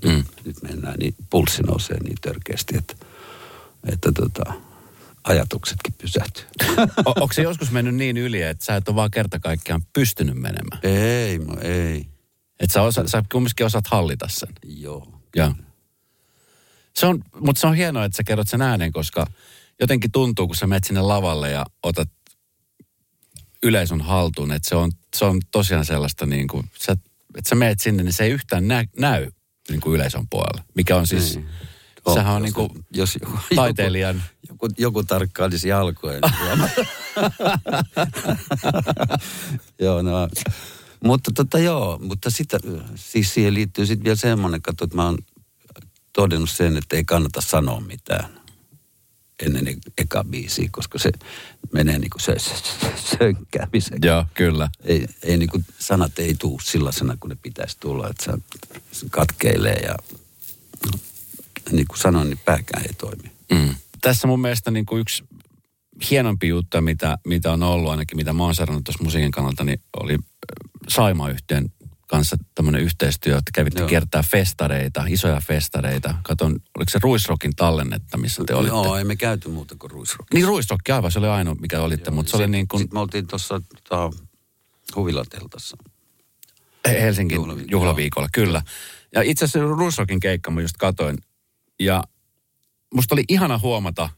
[0.05, 0.23] Mm.
[0.45, 2.95] nyt mennään, niin pulssi nousee niin törkeästi, että,
[3.93, 4.53] että tota,
[5.23, 6.43] ajatuksetkin pysähtyy.
[7.05, 10.35] O- onko se joskus mennyt niin yli, että sä et ole vaan kerta kaikkiaan pystynyt
[10.35, 10.79] menemään?
[10.83, 12.07] ei, mo, ei.
[12.59, 14.49] Että sä, osa, sä kumminkin osaat hallita sen.
[14.65, 15.07] Joo.
[15.35, 15.53] Joo.
[16.93, 19.27] Se on, mutta se on hienoa, että sä kerrot sen äänen, koska
[19.81, 22.09] jotenkin tuntuu, kun sä menet sinne lavalle ja otat
[23.63, 26.91] yleisön haltuun, että se on, se on tosiaan sellaista niin kuin, sä,
[27.37, 29.31] että sä menet sinne, niin se ei yhtään nä, näy
[29.69, 30.63] niin kuin yleisön puolella.
[30.75, 31.47] Mikä on siis, Niin.
[32.13, 36.19] sehän on jos, niin kuin jos joku, taiteilijan, Joku, joku tarkkailisi jalkoja.
[36.21, 36.87] niin
[39.79, 40.27] joo, no.
[41.03, 42.59] Mutta tota joo, mutta sitä,
[42.95, 45.17] siis siihen liittyy sitten vielä semmoinen, katso, että mä oon
[46.13, 48.42] todennut sen, että ei kannata sanoa mitään
[49.39, 51.11] ennen e- eka biisiä, koska se
[51.73, 52.53] menee niin kuin sö, sö,
[53.17, 53.99] sönkkäämisen.
[54.03, 54.69] joo, kyllä.
[54.83, 58.37] Ei, ei niin kuin, sanat ei tuu sellaisena kuin ne pitäisi tulla, että sä,
[58.91, 59.95] se katkeilee ja
[61.71, 63.31] niin kuin sanoin, niin pääkään ei toimi.
[63.51, 63.75] Mm.
[64.01, 65.23] Tässä mun mielestä niin kuin yksi
[66.09, 69.81] hienompi juttu, mitä, mitä on ollut ainakin, mitä mä oon seurannut tuossa musiikin kannalta, niin
[70.01, 70.17] oli
[70.87, 71.71] saima yhtiön
[72.13, 73.89] kanssa tämmöinen yhteistyö, että kävitte Joo.
[73.89, 76.15] kiertää festareita, isoja festareita.
[76.23, 78.75] Katon, oliko se Ruisrokin tallennetta, missä te olitte?
[78.75, 80.33] Joo, ei me käyty muuta kuin ruisrock.
[80.33, 82.99] Niin Ruisrokki aivan, se oli ainoa, mikä olitte, mutta se oli niin kuin Sitten me
[82.99, 84.11] oltiin tuossa tota,
[84.95, 85.77] huvilateltassa.
[86.87, 88.61] Helsingin Juhlavi- juhlaviikolla, kyllä.
[89.15, 91.17] Ja itse asiassa Ruisrokin keikka mä just katoin.
[91.79, 92.03] Ja
[92.93, 94.09] musta oli ihana huomata,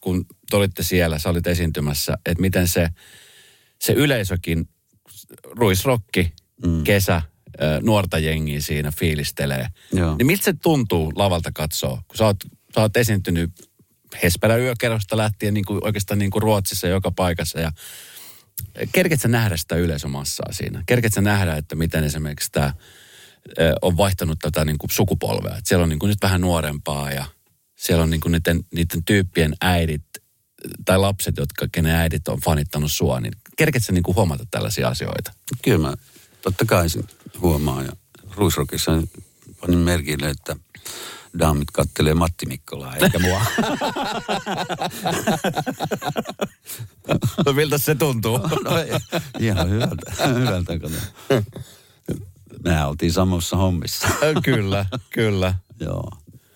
[0.00, 2.88] kun te olitte siellä, sä olit esiintymässä, että miten se,
[3.80, 4.68] se yleisökin,
[5.44, 6.32] Ruisrokki,
[6.66, 6.84] mm.
[6.84, 7.22] kesä,
[7.82, 9.68] nuorta jengiä siinä fiilistelee.
[9.92, 10.16] Joo.
[10.16, 12.36] Niin miltä se tuntuu lavalta katsoa, kun sä oot,
[12.74, 13.50] sä oot esiintynyt
[14.22, 17.72] Hesperä yökerrosta lähtien niin kuin, oikeastaan niin kuin Ruotsissa joka paikassa ja
[18.92, 20.82] kerket sä nähdä sitä yleisömassaa siinä?
[20.86, 22.72] Kerket sä nähdä, että miten esimerkiksi tämä
[23.82, 25.56] on vaihtanut tätä niin kuin sukupolvea?
[25.56, 27.24] Et siellä on niin kuin nyt vähän nuorempaa ja
[27.76, 30.04] siellä on niin kuin niiden, niiden tyyppien äidit
[30.84, 34.88] tai lapset, jotka, kenen äidit on fanittanut sua, niin kerket sä niin kuin huomata tällaisia
[34.88, 35.32] asioita?
[35.62, 35.94] Kyllä mä
[36.42, 37.04] totta kai sen
[37.40, 37.84] huomaan.
[37.86, 37.92] Ja
[38.36, 38.92] Ruisrockissa
[39.60, 40.56] panin merkille, että
[41.38, 43.42] daamit kattelee Matti Mikkolaa eikä mua.
[47.46, 48.38] No miltä se tuntuu?
[48.38, 48.90] no ei,
[49.38, 50.92] ihan hyvältä, hyvältä kun
[52.64, 54.08] Mehän oltiin samassa hommissa.
[54.44, 55.54] kyllä, kyllä.
[55.80, 56.10] Joo.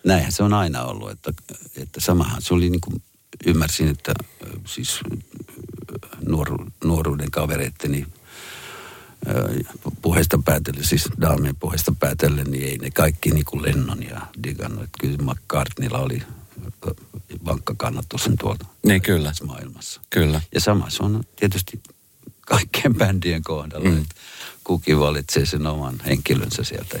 [0.05, 1.33] Näinhän se on aina ollut, että,
[1.77, 3.03] että samahan se oli niin kuin,
[3.45, 5.17] ymmärsin, että ö, siis ö,
[6.27, 8.22] nuoru, nuoruuden kavereitteni ö,
[10.01, 14.83] puheesta päätellen, siis daamien puheesta päätellen, niin ei ne kaikki niin kuin Lennon ja digannut.
[14.83, 16.23] Että kyllä McCartneylla oli
[17.45, 20.01] vankka kannatus tuolta Niin kyllä, maailmassa.
[20.09, 20.41] kyllä.
[20.53, 21.79] Ja sama se on tietysti
[22.41, 23.97] kaikkien bändien kohdalla, mm.
[24.01, 24.15] että
[24.63, 26.99] kukin valitsee sen oman henkilönsä sieltä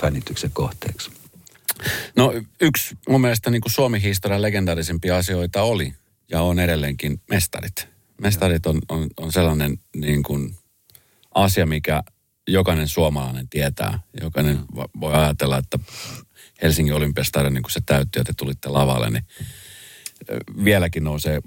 [0.00, 1.10] fänityksen kohteeksi.
[2.16, 5.94] No yksi mun mielestä niin kuin Suomen historian legendaarisimpia asioita oli
[6.30, 7.88] ja on edelleenkin mestarit.
[8.20, 10.56] Mestarit on, on, on sellainen niin kuin
[11.34, 12.02] asia, mikä
[12.48, 14.00] jokainen suomalainen tietää.
[14.20, 15.78] Jokainen va- voi ajatella, että
[16.62, 19.24] Helsingin olympiastadion, niin kun se täytti ja te tulitte lavalle, niin
[20.64, 21.40] vieläkin nousee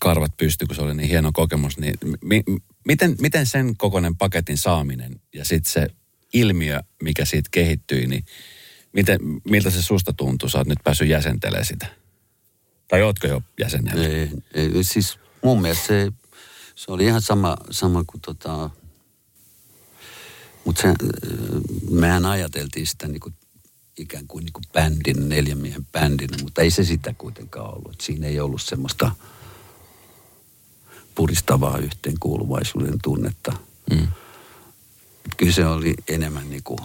[0.00, 1.78] karvat pysty, kun se oli niin hieno kokemus.
[1.78, 2.42] Niin mi,
[2.86, 5.86] miten, miten sen kokoinen paketin saaminen ja sitten se
[6.32, 8.24] ilmiö, mikä siitä kehittyi, niin
[8.92, 9.18] miten,
[9.50, 10.48] miltä se susta tuntuu?
[10.48, 11.86] Sä oot nyt päässyt jäsentelemään sitä.
[12.88, 14.06] Tai ootko jo jäsenellä?
[14.06, 16.12] Ei, ei, siis mun mielestä se,
[16.74, 18.70] se oli ihan sama, sama kuin tota...
[20.64, 20.82] Mutta
[21.90, 23.34] mehän ajateltiin sitä niin kuin,
[23.98, 27.92] ikään kuin, niin kuin bändin, neljän miehen bändinä, mutta ei se sitä kuitenkaan ollut.
[27.92, 29.10] Et siinä ei ollut semmoista
[31.14, 33.52] puristavaa yhteenkuuluvaisuuden tunnetta.
[33.90, 34.08] Mm.
[35.36, 36.78] Kyllä se oli enemmän niin kuin...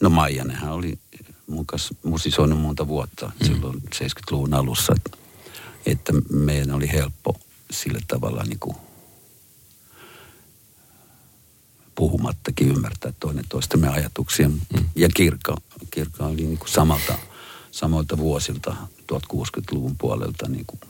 [0.00, 0.98] No Maijanenhan oli
[1.46, 3.46] mun kanssa musisoinut monta vuotta mm.
[3.46, 5.18] silloin 70-luvun alussa, että,
[5.86, 8.76] että meidän oli helppo sillä tavalla niin kuin
[12.00, 14.48] puhumattakin ymmärtää toinen toistemme ajatuksia.
[14.48, 14.58] Mm.
[14.96, 15.56] Ja Kirkka,
[15.90, 17.18] Kirkka oli niin kuin samalta,
[17.70, 18.76] samalta vuosilta
[19.12, 20.80] 1060-luvun puolelta niin kuin,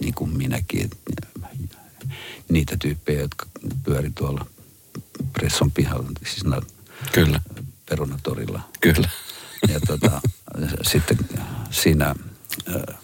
[0.00, 0.90] niin kuin minäkin.
[2.48, 3.46] Niitä tyyppejä, jotka
[3.84, 4.46] pyöri tuolla
[5.32, 6.62] Presson pihalla, siis na-
[7.12, 7.40] Kyllä,
[7.88, 8.60] perunatorilla.
[8.80, 9.08] kyllä.
[9.68, 10.20] Ja tota,
[10.82, 11.18] sitten
[11.70, 12.14] siinä
[12.68, 12.96] äh,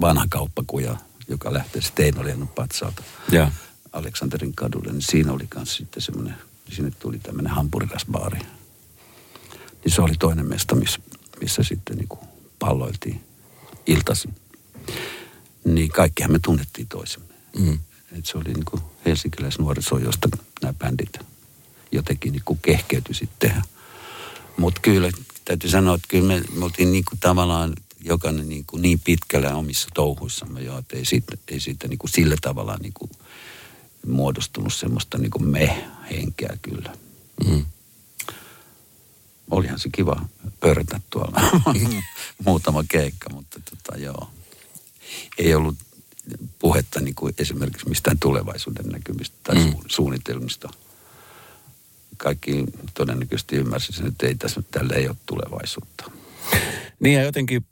[0.00, 0.96] vanha kauppakuja,
[1.28, 3.50] joka lähtee Steinoliennon patsaalta Ja.
[3.92, 6.34] Aleksanterin kadulle, niin siinä oli myös sitten semmoinen,
[6.72, 8.38] sinne tuli tämmöinen hampurilasbaari.
[9.84, 11.00] Niin se oli toinen mesta, missä,
[11.40, 12.20] missä sitten niin kuin
[12.58, 13.20] palloiltiin
[13.86, 14.34] iltaisin.
[15.64, 17.34] Niin kaikkihan me tunnettiin toisemme.
[17.58, 17.78] Mm.
[18.18, 20.28] Et se oli niin kuin helsinkiläisnuoriso, josta
[20.62, 21.18] nämä bändit
[21.92, 23.62] jotenkin niin kuin kehkeytyi sitten tehdä.
[24.56, 25.10] Mutta kyllä
[25.44, 29.54] täytyy sanoa, että kyllä me, me oltiin niin kuin tavallaan jokainen niin, kuin niin pitkällä
[29.54, 33.10] omissa touhuissamme jo, että ei siitä, ei siitä niin kuin sillä tavalla niin kuin
[34.06, 36.92] muodostunut semmoista niin kuin me-henkeä kyllä.
[37.48, 37.64] Mm.
[39.50, 40.28] Olihan se kiva
[40.60, 41.40] pörrätä tuolla
[42.46, 44.30] muutama keikka, mutta tota, joo.
[45.38, 45.76] Ei ollut
[46.58, 49.74] puhetta niin kuin esimerkiksi mistään tulevaisuuden näkymistä tai Mm.
[49.86, 50.68] suunnitelmista.
[52.16, 56.10] Kaikki todennäköisesti ymmärsivät sen, että ei tässä, tällä ei ole tulevaisuutta.
[57.00, 57.66] Niin ja jotenkin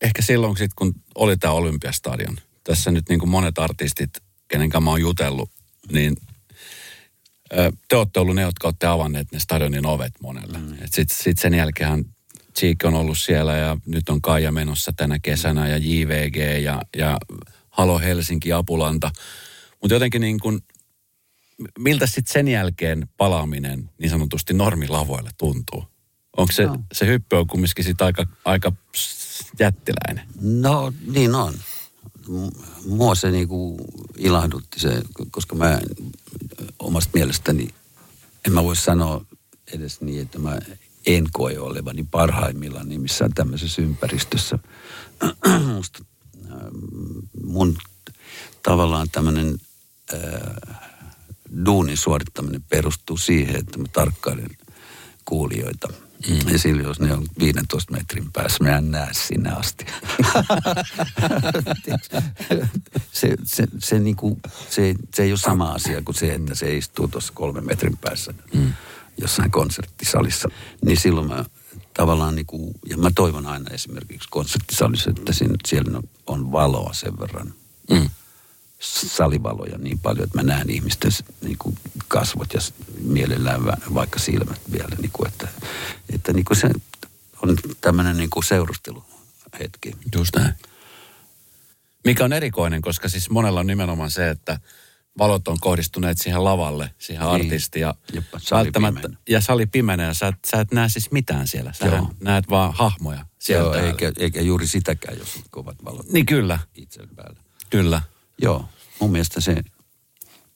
[0.00, 4.10] ehkä silloin sit, kun oli tämä Olympiastadion, tässä nyt niin kuin monet artistit,
[4.54, 5.50] kenen kanssa mä oon jutellut,
[5.92, 6.16] niin
[7.88, 10.58] te olette ollut ne, jotka olette avanneet ne stadionin ovet monelle.
[10.58, 10.76] Mm.
[10.84, 12.04] Sitten sit sen jälkeen
[12.58, 17.18] Cheek on ollut siellä ja nyt on Kaija menossa tänä kesänä ja JVG ja, ja
[17.70, 19.10] Halo Helsinki, Apulanta.
[19.80, 20.60] Mutta jotenkin niin kuin,
[21.78, 25.84] miltä sitten sen jälkeen palaaminen niin sanotusti normilavoille tuntuu?
[26.36, 26.78] Onko se, No.
[26.92, 28.72] se hyppy on kumminkin sit aika, aika
[29.58, 30.24] jättiläinen?
[30.40, 31.54] No niin on.
[32.28, 32.50] M-
[32.86, 33.76] Mua se niinku
[34.18, 35.80] ilahdutti se, koska mä
[36.78, 37.68] omasta mielestäni,
[38.46, 39.24] en mä voi sanoa
[39.72, 40.58] edes niin, että mä
[41.06, 44.58] en koe olevani parhaimmillaan niin missään tämmöisessä ympäristössä.
[45.76, 46.04] Musta,
[46.50, 46.58] ähm,
[47.44, 47.78] mun
[48.62, 49.58] tavallaan tämmöinen
[50.14, 50.80] äh,
[51.66, 54.50] duunin suorittaminen perustuu siihen, että mä tarkkailen
[55.24, 55.88] kuulijoita.
[56.28, 56.52] Mm.
[56.52, 59.86] Ja silloin, jos ne on 15 metrin päässä, mä en näe sinne asti.
[63.12, 64.38] se, se, se, niinku,
[64.70, 68.34] se, se ei ole sama asia kuin se, että se istuu tuossa kolmen metrin päässä
[68.54, 68.72] mm.
[69.18, 70.48] jossain konserttisalissa.
[70.84, 71.44] Niin silloin mä
[71.94, 77.54] tavallaan, niinku, ja mä toivon aina esimerkiksi konserttisalissa, että siinä, siellä on valoa sen verran.
[77.90, 78.10] Mm.
[78.84, 82.60] Salivaloja niin paljon, että mä näen ihmisten niin kuin kasvot ja
[83.00, 84.96] mielellään vaikka silmät vielä.
[85.00, 85.48] Niin kuin, että
[86.14, 86.70] että niin kuin se
[87.42, 89.92] on tämmöinen niin kuin seurusteluhetki.
[90.14, 90.54] Just näin.
[92.04, 94.60] Mikä on erikoinen, koska siis monella on nimenomaan se, että
[95.18, 97.34] valot on kohdistuneet siihen lavalle, siihen Niin.
[97.34, 97.80] artistiin.
[97.80, 98.70] Ja, Jep, sali
[99.28, 101.72] ja sali pimeänä ja sä, et- sä et näe siis mitään siellä.
[101.72, 102.10] Sä Joo.
[102.20, 106.58] näet vaan hahmoja siellä Joo, eikä, eikä juuri sitäkään, jos on kovat valot Niin kyllä,
[106.74, 107.40] itse päällä.
[107.70, 108.02] kyllä.
[108.42, 108.68] Joo,
[109.00, 109.62] mun mielestä se,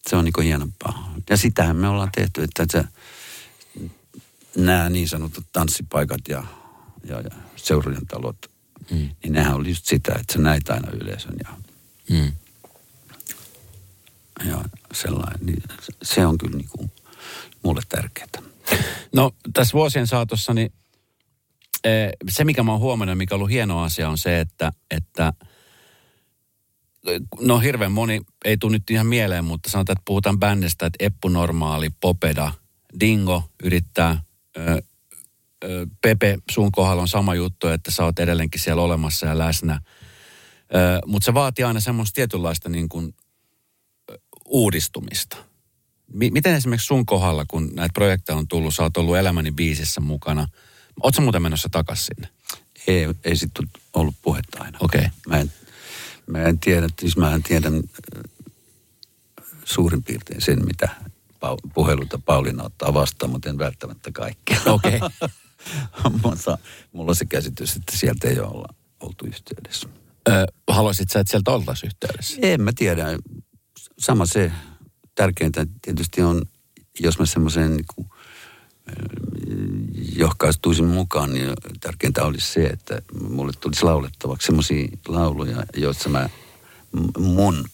[0.09, 1.14] se on niinku hienompaa.
[1.31, 2.85] Ja sitähän me ollaan tehty, että se,
[4.57, 6.44] nämä niin sanotut tanssipaikat ja,
[7.05, 8.37] ja, ja seurojen talot,
[8.90, 8.96] mm.
[8.96, 11.51] niin nehän oli just sitä, että sä näit aina yleisön ja,
[12.11, 12.33] Mm.
[14.48, 15.46] ja sellainen.
[15.46, 15.62] Niin
[16.03, 16.90] se on kyllä niinku
[17.62, 18.29] mulle tärkeää.
[19.14, 20.72] No tässä vuosien saatossa, niin
[21.85, 25.33] eh, se mikä mä oon huomannut, mikä on ollut hieno asia, on se, että, että
[27.40, 31.28] no hirveän moni, ei tule nyt ihan mieleen, mutta sanotaan, että puhutaan bändistä, että Eppu
[31.28, 32.52] Normaali, Popeda,
[33.00, 34.22] Dingo yrittää,
[34.56, 34.82] ö,
[35.64, 39.80] ö, Pepe, sun kohdalla on sama juttu, että sä oot edelleenkin siellä olemassa ja läsnä.
[41.06, 43.14] Mutta se vaatii aina semmoista tietynlaista niin kuin,
[44.11, 45.37] ö, uudistumista.
[46.12, 50.00] Mi- miten esimerkiksi sun kohdalla, kun näitä projekteja on tullut, sä oot ollut Elämäni biisissä
[50.00, 50.48] mukana.
[51.02, 52.28] Oot sä muuten menossa takaisin sinne?
[52.87, 54.78] Ei, ei sitten ollut puhetta aina.
[54.80, 55.06] Okei.
[55.26, 55.52] Mä en,
[56.29, 58.23] mä en tiedä, siis mä en tiedä äh,
[59.64, 60.88] suurin piirtein sen, mitä
[61.75, 64.61] puheluita Pauliina ottaa vastaan, mutta en välttämättä kaikkea.
[64.67, 65.01] Okei.
[66.23, 66.59] mutta
[66.93, 69.88] mulla on se käsitys, että sieltä ei olla oltu yhteydessä.
[70.29, 72.38] Ö, haluaisit sä, että sieltä oltaisiin yhteydessä?
[72.43, 73.07] En mä tiedä.
[73.99, 74.53] Sama se
[75.14, 76.43] tärkeintä tietysti on,
[77.01, 78.09] jos mä semmoiseen niin
[80.16, 86.29] johkaistuisin mukaan, niin tärkeintä olisi se, että mulle tulisi laulettavaksi semmoisia lauluja, joissa mä,
[87.18, 87.64] mun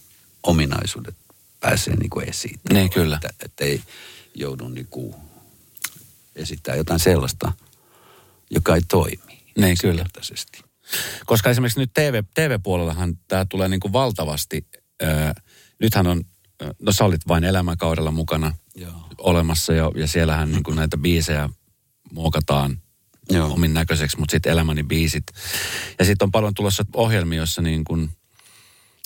[0.42, 1.14] ominaisuudet
[1.60, 2.60] pääsee niin kuin esiin.
[2.72, 3.16] Niin, kyllä.
[3.16, 3.82] Että, että ei
[4.34, 5.14] joudu niin kuin
[6.36, 7.52] esittää jotain sellaista,
[8.50, 9.42] joka ei toimi.
[9.58, 10.04] Niin, kyllä.
[11.26, 14.66] Koska esimerkiksi nyt TV, TV-puolellahan tämä tulee niin kuin valtavasti,
[15.02, 15.06] ö,
[15.78, 16.24] nythän on,
[16.82, 19.08] no sä olit vain elämäkaudella mukana Joo.
[19.18, 21.48] olemassa jo, ja siellähän niin kuin näitä biisejä
[22.12, 22.78] muokataan
[23.30, 23.52] Joo.
[23.52, 25.24] omin näköiseksi, mutta sitten elämäni biisit.
[25.98, 28.10] Ja sitten on paljon tulossa ohjelmia, joissa niin kuin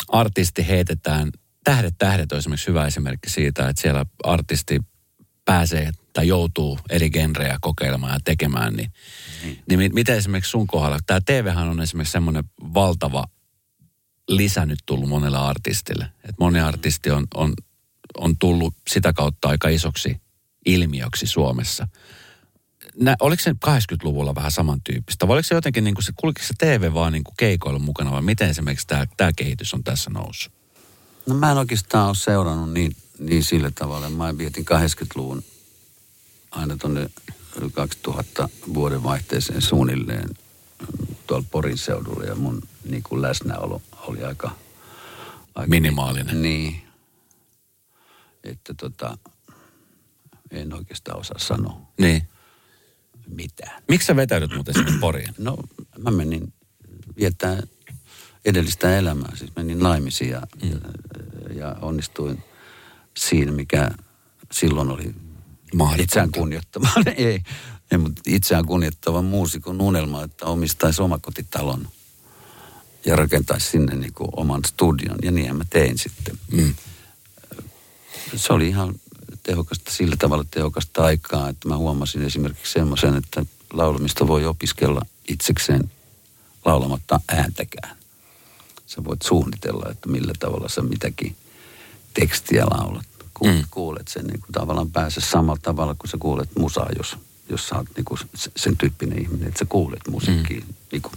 [0.09, 1.31] artisti heitetään,
[1.69, 4.81] Tähdet tähdet on esimerkiksi hyvä esimerkki siitä, että siellä artisti
[5.45, 8.93] pääsee tai joutuu eri genrejä kokeilemaan ja tekemään, niin,
[9.43, 9.63] niin.
[9.69, 12.45] niin mi- miten esimerkiksi sun kohdalla, tämä TVhän on esimerkiksi semmoinen
[12.75, 13.25] valtava
[14.29, 16.05] lisä nyt tullut monelle artistille.
[16.05, 17.55] että moni artisti on, on,
[18.17, 20.21] on tullut sitä kautta aika isoksi
[20.67, 21.89] ilmiöksi Suomessa.
[23.01, 25.29] Nä, oliko se 80-luvulla vähän samantyyppistä?
[25.29, 28.11] Vai oliko se jotenkin, niin kuin se, kulkiko se TV vaan niin kuin keikoilla mukana
[28.11, 30.53] vai miten esimerkiksi tämä, tämä kehitys on tässä noussut?
[31.27, 34.11] No mä en oikeastaan ole seurannut niin, niin sillä tavalla.
[34.11, 35.45] Mä vietin 80-luvun
[36.51, 37.11] aina tuonne
[37.75, 40.29] 2000 vuoden vaihteeseen suunnilleen
[41.27, 44.51] tuolla Porin seudulla ja mun niin kuin läsnäolo oli aika,
[45.55, 46.43] aika Minimaalinen.
[46.43, 46.83] Niin.
[48.45, 49.19] Että tota,
[50.51, 52.29] en oikeastaan osaa sanoa Niin.
[53.27, 53.83] mitään.
[53.89, 55.35] Miksi sä vetäydyt muuten sinne Poriin?
[55.39, 55.57] No
[55.99, 56.53] mä menin
[57.17, 57.63] viettää
[58.45, 59.37] edellistä elämää.
[59.37, 60.71] Siis menin naimisiin ja, mm.
[60.71, 60.79] ja,
[61.55, 62.43] ja onnistuin
[63.17, 63.91] siinä, mikä
[64.53, 65.15] silloin oli
[65.99, 66.89] itseään kunnioittava.
[67.17, 67.41] ei,
[67.91, 71.89] ei, mutta itseään kunnioittava muusikon unelma, että omistaisi omakotitalon
[73.09, 75.19] ja rakentaisi sinne niin kuin oman studion.
[75.23, 76.39] Ja niin mä tein sitten.
[76.53, 76.75] Mm.
[78.37, 78.95] Se oli ihan
[79.43, 85.91] tehokasta, sillä tavalla tehokasta aikaa, että mä huomasin esimerkiksi semmoisen, että laulamista voi opiskella itsekseen
[86.65, 87.97] laulamatta ääntäkään.
[88.87, 91.37] Sä voit suunnitella, että millä tavalla sä mitäkin
[92.15, 93.07] tekstiä laulat.
[93.35, 93.61] Kuulet, Mm.
[93.63, 93.67] mm.
[93.71, 97.17] kuulet sen niin kuin tavallaan pääse samalla tavalla, kun sä kuulet musaa, jos,
[97.49, 100.75] jos sä oot niin kuin se- sen tyyppinen ihminen, että sä kuulet musiikkia mm.
[100.93, 101.13] niin kuin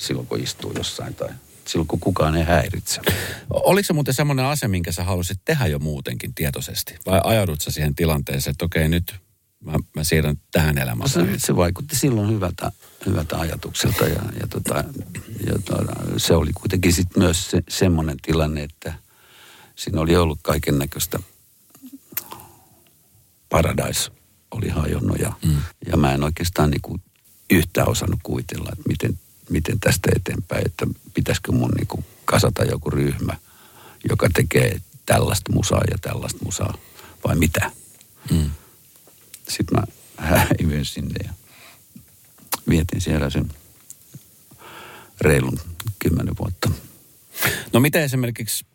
[0.00, 1.28] silloin, kun istuu jossain tai
[1.66, 3.00] silloin, kun kukaan ei häiritse.
[3.50, 6.94] Oliko se muuten semmoinen asia, minkä sä halusit tehdä jo muutenkin tietoisesti?
[7.06, 9.14] Vai ajaudut sä siihen tilanteeseen, että okei nyt
[9.64, 11.08] mä, mä siirryn tähän No elämään?
[11.08, 12.72] se, se vaikutti silloin hyvältä,
[13.06, 14.84] hyvältä ajatukselta ja, ja, tota,
[15.46, 18.94] ja tota, se oli kuitenkin sit myös se, semmoinen tilanne, että
[19.76, 21.18] siinä oli ollut kaiken näköistä
[23.48, 24.10] paradise
[24.50, 25.56] oli hajonnut ja, mm.
[25.86, 26.98] ja mä en oikeastaan niinku
[27.50, 29.18] yhtään osannut kuvitella, että miten,
[29.50, 33.36] miten tästä eteenpäin, että pitäisikö mun niinku kasata joku ryhmä,
[34.08, 36.74] joka tekee tällaista musaa ja tällaista musaa
[37.24, 37.70] vai mitä.
[38.30, 38.50] Mm.
[39.48, 39.84] Sitten mä
[40.16, 41.32] häivyin sinne ja
[42.68, 43.48] vietin siellä sen
[45.20, 45.60] reilun
[45.98, 46.70] kymmenen vuotta.
[47.72, 48.66] No miten esimerkiksi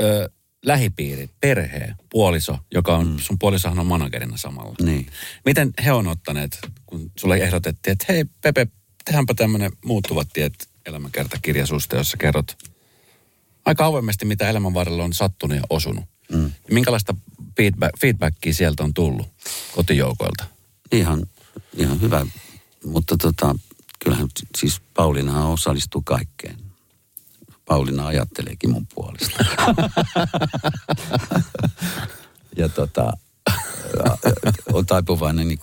[0.00, 0.30] ö,
[0.62, 3.18] lähipiiri, perhe, puoliso, joka on, mm.
[3.18, 4.74] sun puolisohan on managerina samalla.
[4.82, 5.06] Niin.
[5.44, 8.66] Miten he on ottaneet, kun sulle ehdotettiin, että hei Pepe,
[9.04, 12.56] tehdäänpä tämmöinen muuttuvat tiet elämänkertakirja susta, jossa kerrot
[13.64, 16.04] aika avoimesti, mitä elämän varrella on sattunut ja osunut.
[16.32, 16.52] Mm.
[16.70, 17.14] Minkälaista
[17.56, 19.28] feedback, feedbackia sieltä on tullut
[19.74, 20.44] kotijoukoilta?
[20.92, 21.26] Ihan,
[21.76, 22.26] ihan hyvä,
[22.84, 23.54] mutta tota,
[24.04, 26.56] kyllähän siis Pauliina osallistuu kaikkeen.
[27.64, 29.44] Pauliina ajatteleekin mun puolesta.
[32.56, 33.12] ja tota,
[34.72, 35.60] on taipuvainen niin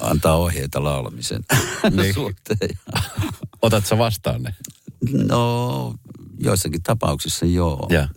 [0.00, 1.44] antaa ohjeita laulamisen
[1.96, 2.14] Niin.
[2.14, 2.78] suhteen.
[3.62, 4.54] Otat sä vastaan ne?
[5.12, 5.94] No,
[6.38, 7.86] joissakin tapauksissa joo.
[7.90, 8.08] Ja.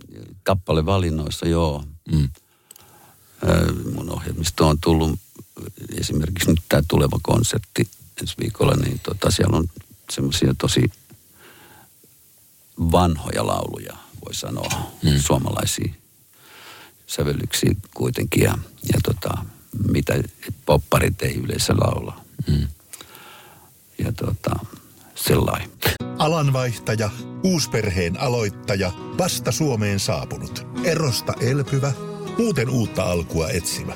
[0.44, 1.84] Kappalevalinnoissa joo.
[2.12, 2.30] Mm.
[3.96, 5.20] Mun ohjelmisto on tullut
[5.98, 7.90] esimerkiksi nyt tämä tuleva konsertti
[8.22, 9.68] ensi viikolla, niin tota, siellä on
[10.12, 10.92] semmoisia tosi
[12.92, 15.20] vanhoja lauluja, voi sanoa, mm.
[15.20, 15.94] suomalaisia
[17.08, 18.44] sävellyksiä kuitenkin.
[18.44, 18.58] Ja,
[18.94, 19.46] ja tota,
[19.92, 20.14] mitä
[20.66, 22.22] popparit ei yleensä laula.
[22.48, 22.68] Mm.
[23.98, 24.60] Ja tota,
[25.16, 25.70] sellainen.
[26.18, 27.10] Alanvaihtaja,
[27.44, 31.92] uusperheen aloittaja, vasta Suomeen saapunut, erosta elpyvä,
[32.38, 33.94] muuten uutta alkua etsimä.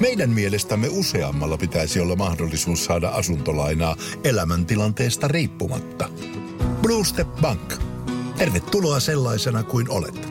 [0.00, 6.10] Meidän mielestämme useammalla pitäisi olla mahdollisuus saada asuntolainaa elämäntilanteesta riippumatta.
[6.82, 7.74] Blue Step Bank.
[8.38, 10.29] Tervetuloa sellaisena kuin olet.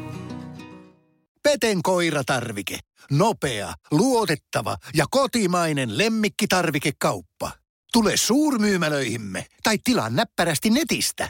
[1.50, 2.80] Peten koiratarvike.
[3.12, 7.52] Nopea, luotettava ja kotimainen lemmikkitarvikekauppa.
[7.94, 11.30] Tule suurmyymälöihimme tai tilaa näppärästi netistä.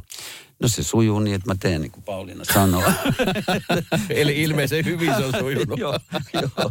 [0.62, 2.82] No se sujuu niin, että mä teen niin kuin Pauliina sanoo.
[4.10, 5.78] Eli ilmeisen hyvin se on sujunut.
[5.84, 5.98] joo,
[6.32, 6.70] joo.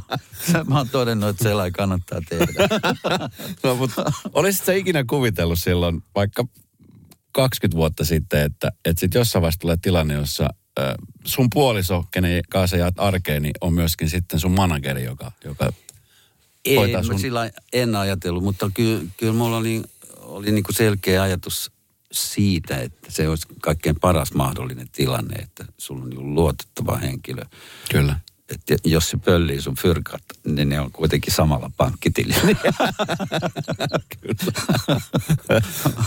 [0.67, 2.45] Mä oon todennut, että sellainen kannattaa tehdä.
[3.63, 6.45] no, mutta olisitko sä ikinä kuvitellut silloin vaikka
[7.33, 10.93] 20 vuotta sitten, että, että sit jossain vaiheessa tulee tilanne, jossa äh,
[11.25, 15.73] sun puoliso, kenen kanssa jaat arkeen, niin on myöskin sitten sun manageri, joka, joka
[16.65, 17.19] Ei, hoitaa sun...
[17.19, 19.83] sillä en ajatellut, mutta kyllä, kyllä mulla oli,
[20.17, 21.71] oli niin kuin selkeä ajatus
[22.11, 27.41] siitä, että se olisi kaikkein paras mahdollinen tilanne, että sulla on niin luotettava henkilö.
[27.91, 28.19] Kyllä.
[28.49, 32.37] Että jos se pöllii sun fyrkat, niin ne on kuitenkin samalla pankkitilillä.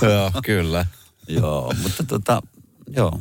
[0.10, 0.86] Joo, kyllä.
[1.28, 2.42] Joo, mutta tota,
[2.88, 3.20] joo.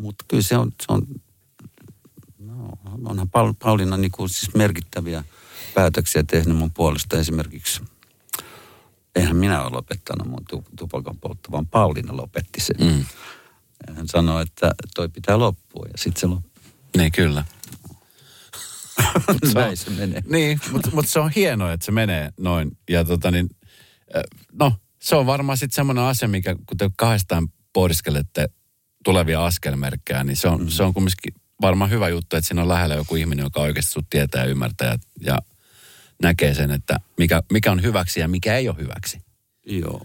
[0.00, 1.06] Mutta kyllä se on, se on
[2.38, 2.70] no,
[3.04, 5.24] onhan Paul, Pauliina niin kuin siis merkittäviä
[5.74, 7.82] päätöksiä tehnyt mun puolesta esimerkiksi.
[9.14, 12.76] Eihän minä ole lopettanut mun tu- tupakan poltto, vaan Pauliina lopetti sen.
[12.80, 13.04] Mm.
[13.86, 16.52] Ja hän sanoi, että toi pitää loppua ja sitten se loppuu.
[16.96, 17.44] Niin, kyllä.
[19.28, 20.22] Mut Näin se menee.
[20.26, 22.78] Niin, mutta mut se on hienoa, että se menee noin.
[22.90, 23.50] Ja tota niin,
[24.16, 24.22] äh,
[24.52, 24.72] no,
[25.02, 28.48] se on varmaan sitten semmoinen asia, mikä kun te kahdestaan pohdiskelette
[29.04, 30.68] tulevia askelmerkkejä, niin se on, mm.
[30.68, 34.06] se on kumminkin varmaan hyvä juttu, että siinä on lähellä joku ihminen, joka oikeasti sut
[34.10, 35.38] tietää ja ymmärtää ja, ja
[36.22, 39.18] näkee sen, että mikä, mikä on hyväksi ja mikä ei ole hyväksi.
[39.66, 40.02] Joo.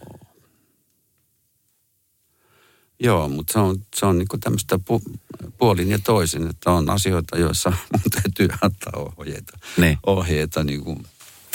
[2.99, 5.17] Joo, mutta se on, se on niinku tämmöistä pu-
[5.57, 9.59] puolin ja toisin, että on asioita, joissa mun täytyy antaa ohjeita.
[9.77, 9.97] Niin.
[10.05, 11.01] Ohjeita niinku,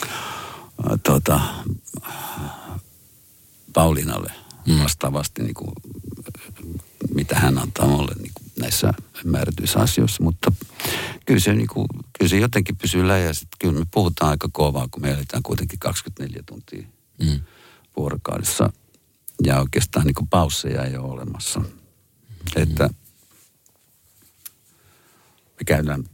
[0.02, 1.40] äh, tota,
[3.72, 4.32] Paulinalle
[4.82, 5.72] vastaavasti, niinku,
[7.14, 8.92] mitä hän antaa mulle niinku, näissä
[9.24, 10.22] määrätyissä asioissa.
[10.22, 10.52] Mutta
[11.26, 11.86] kyllä se, niinku,
[12.18, 13.42] kyllä se jotenkin pysyy läjässä.
[13.42, 16.86] että Kyllä me puhutaan aika kovaa, kun me eletään kuitenkin 24 tuntia
[17.18, 17.40] Mm.
[17.96, 18.72] vuorokaudessa.
[19.44, 21.60] Ja oikeastaan niin pausseja ei ole olemassa.
[22.56, 22.90] Että
[25.60, 26.04] me käydään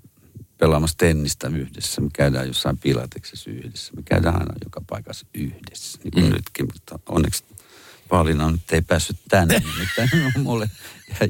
[0.58, 6.12] pelaamassa tennistä yhdessä, me käydään jossain pilateksessa yhdessä, me käydään aina joka paikassa yhdessä, niin
[6.12, 6.30] kuin Mm.
[6.30, 7.44] nytkin, mutta onneksi
[8.08, 10.70] Pauliina nyt ei päässyt tänne, nimittäin mulle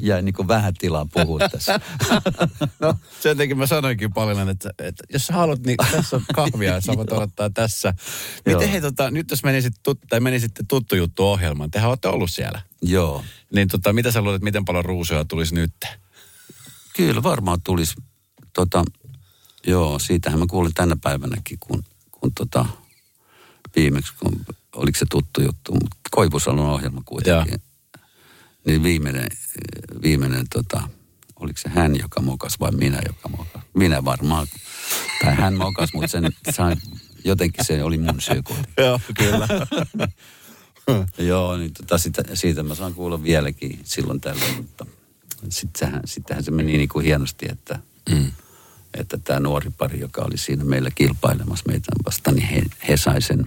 [0.01, 1.79] jäi, niin vähän tilaa puhua tässä.
[2.79, 6.73] No, sen takia mä sanoinkin paljon, että, että jos sä haluat, niin tässä on kahvia
[6.73, 7.93] ja sä voit odottaa tässä.
[8.45, 8.55] Joo.
[8.59, 12.31] Miten hei, tota, nyt jos menisit, tut, tai menisitte tuttu juttu ohjelmaan, tehän olette ollut
[12.31, 12.61] siellä.
[12.81, 13.23] Joo.
[13.55, 15.73] Niin tota, mitä sä luulet, miten paljon ruusuja tulisi nyt?
[16.95, 17.95] Kyllä varmaan tulisi,
[18.53, 18.83] tota,
[19.67, 22.65] joo, siitähän mä kuulin tänä päivänäkin, kun, kun tota,
[23.75, 24.45] viimeksi, kun
[24.75, 27.61] oliko se tuttu juttu, mutta Koivusalon ohjelma kuitenkin.
[28.65, 29.27] Niin viimeinen,
[30.01, 30.89] viimeinen tota,
[31.35, 33.61] oliko se hän, joka mokas vai minä, joka mokas?
[33.73, 34.47] Minä varmaan.
[35.25, 36.81] Tai hän mokas, mutta sen sain,
[37.25, 38.73] jotenkin se oli mun syy kuitenkin.
[38.77, 39.47] Joo, kyllä.
[41.17, 44.85] Joo, niin tota, sitä, siitä mä saan kuulla vieläkin silloin tällöin, mutta
[45.49, 47.79] sittenhän, sittenhän se meni niin kuin hienosti, että,
[48.09, 48.31] Mm.
[48.93, 53.21] Että tämä nuori pari, joka oli siinä meillä kilpailemassa meitä vastaan, niin he, he sai
[53.21, 53.45] sen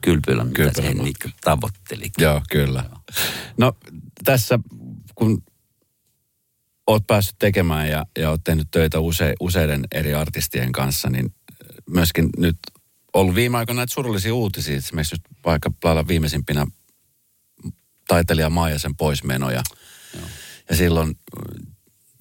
[0.00, 2.10] kylpylän, mitä Kylpylän, he niin tavoitteli.
[2.18, 2.84] Joo, kyllä.
[3.56, 3.76] No
[4.24, 4.58] tässä,
[5.14, 5.42] kun
[6.86, 11.34] oot päässyt tekemään ja, ja oot tehnyt töitä use, useiden eri artistien kanssa, niin
[11.86, 12.58] myöskin nyt
[13.14, 14.76] ollut viime aikoina näitä surullisia uutisia.
[14.76, 16.66] Esimerkiksi just vaikka lailla viimeisimpinä
[18.08, 19.62] taiteilija Maijasen poismenoja.
[20.70, 21.16] Ja silloin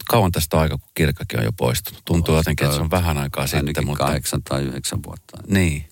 [0.10, 2.02] kauan tästä on aika, kun kirkkakin on jo poistunut.
[2.06, 3.86] Tuntuu jotenkin, että se on vähän aikaa sitten.
[3.86, 5.38] Mutta, kahdeksan tai yhdeksän vuotta.
[5.48, 5.90] niin.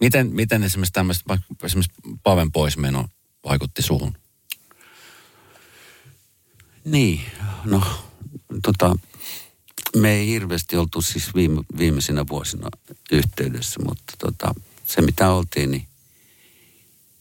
[0.00, 3.08] Miten, miten esimerkiksi tämmöistä, esimerkiksi Paven poismeno
[3.44, 4.16] vaikutti suhun?
[6.84, 7.20] Niin,
[7.64, 7.82] no
[8.62, 8.96] tota,
[9.96, 12.68] me ei hirveästi oltu siis viime, viimeisinä vuosina
[13.12, 15.86] yhteydessä, mutta tota, se mitä oltiin, niin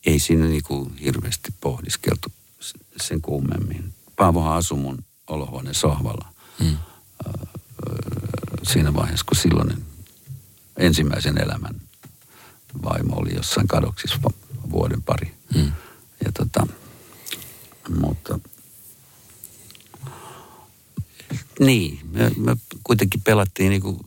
[0.06, 2.32] ei siinä niinku hirveästi pohdiskeltu
[3.02, 3.94] sen kummemmin.
[4.16, 6.78] Paavohan asui mun olohuoneen sohvalla Mm.
[8.64, 9.86] siinä vaiheessa, kun silloinen
[10.78, 11.82] ensimmäisen elämän
[12.84, 14.20] vaimo oli jossain kadoksissa
[14.72, 15.36] vuoden pari.
[15.56, 15.72] Mm.
[16.26, 16.68] Ja tota,
[18.00, 18.40] mutta
[21.60, 24.00] niin, me, me kuitenkin pelattiin niin, kuin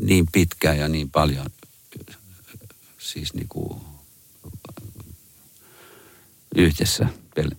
[0.00, 1.46] niin pitkään ja niin paljon
[2.98, 3.80] siis niin kuin
[6.56, 7.06] yhdessä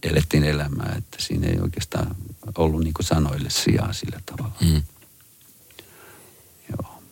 [0.04, 2.16] elettiin elämää, että siinä ei oikeastaan
[2.58, 4.56] ollut niin kuin sanoille sijaa sillä tavalla.
[4.62, 4.84] Mm.
[6.70, 7.04] Joo.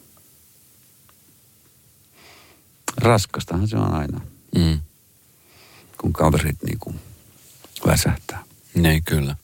[2.98, 4.22] Raskastahan se on aina,
[4.56, 4.80] Mm.
[5.98, 7.00] kun kaverit niin kuin
[7.88, 8.44] väsähtää.
[8.74, 9.36] Niin, kyllä.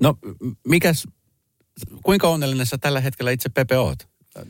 [0.00, 0.18] No,
[0.68, 1.06] mikäs,
[2.02, 4.08] kuinka onnellinen sä tällä hetkellä itse Pepe oot?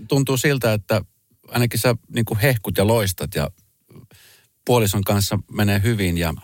[0.09, 1.03] Tuntuu siltä, että
[1.49, 3.51] ainakin sä niin kuin hehkut ja loistat ja
[4.65, 6.35] puolison kanssa menee hyvin ja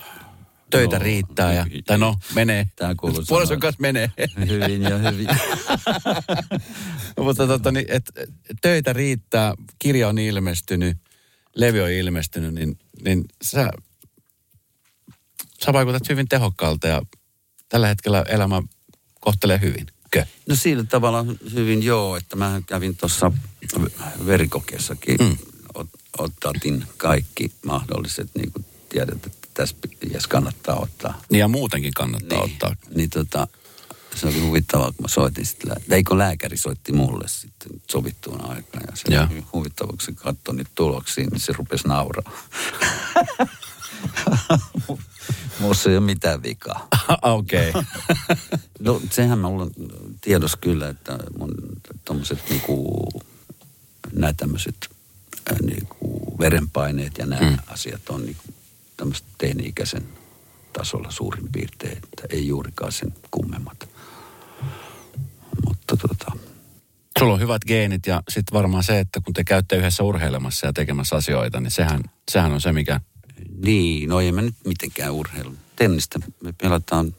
[0.71, 2.67] töitä Joo, riittää ja, tai no, menee.
[2.77, 4.13] Tää kuuluu Puolison kanssa menee.
[4.49, 5.27] Hyvin ja hyvin.
[7.25, 8.11] Mutta tota, niin, et,
[8.63, 10.97] töitä riittää, kirja on ilmestynyt,
[11.57, 13.71] levy on ilmestynyt, niin, niin sä,
[15.65, 17.03] sä vaikutat hyvin tehokkaalta ja
[17.69, 18.63] tällä hetkellä elämä
[19.21, 19.87] kohtelee hyvin.
[20.11, 20.27] Kö?
[20.49, 23.33] No sillä tavalla hyvin joo, että mä kävin tuossa
[24.27, 25.17] verikokeessakin.
[25.21, 25.37] Mm.
[25.75, 31.23] Ot, ottatin kaikki mahdolliset, niin kuin tiedät, että tässä pitäisi kannattaa ottaa.
[31.31, 32.77] Niin ja muutenkin kannattaa niin, ottaa.
[32.95, 33.49] Niin tota,
[34.15, 38.85] se oli huvittavaa, kun mä soitin sitten, lää- eikö lääkäri soitti mulle sitten sovittuun aikaan.
[38.91, 39.27] Ja se Joo.
[39.31, 42.33] oli huvittavaa, kun se katsoi niitä tuloksia, niin se rupesi nauraa.
[45.61, 46.89] Muussa ei ole mitään vikaa.
[47.23, 47.69] Okei.
[47.69, 47.85] Okay.
[48.81, 49.71] No sehän mulla on
[50.21, 51.55] tiedossa kyllä, että mun
[52.05, 53.09] tommoset niinku,
[54.13, 54.91] nämä tämmöiset
[55.63, 57.59] niinku verenpaineet ja nämä mm.
[57.67, 58.43] asiat on niinku
[59.01, 60.09] tämmöistä teini-ikäisen
[60.73, 63.89] tasolla suurin piirtein, että ei juurikaan sen kummemmat.
[65.67, 66.33] Mutta tota,
[67.19, 70.73] Sulla on hyvät geenit ja sitten varmaan se, että kun te käytte yhdessä urheilemassa ja
[70.73, 73.01] tekemässä asioita, niin sehän, sehän on se, mikä...
[73.65, 75.55] niin, no ei mä nyt mitenkään urheilu.
[75.77, 77.15] Tennistä me pelataan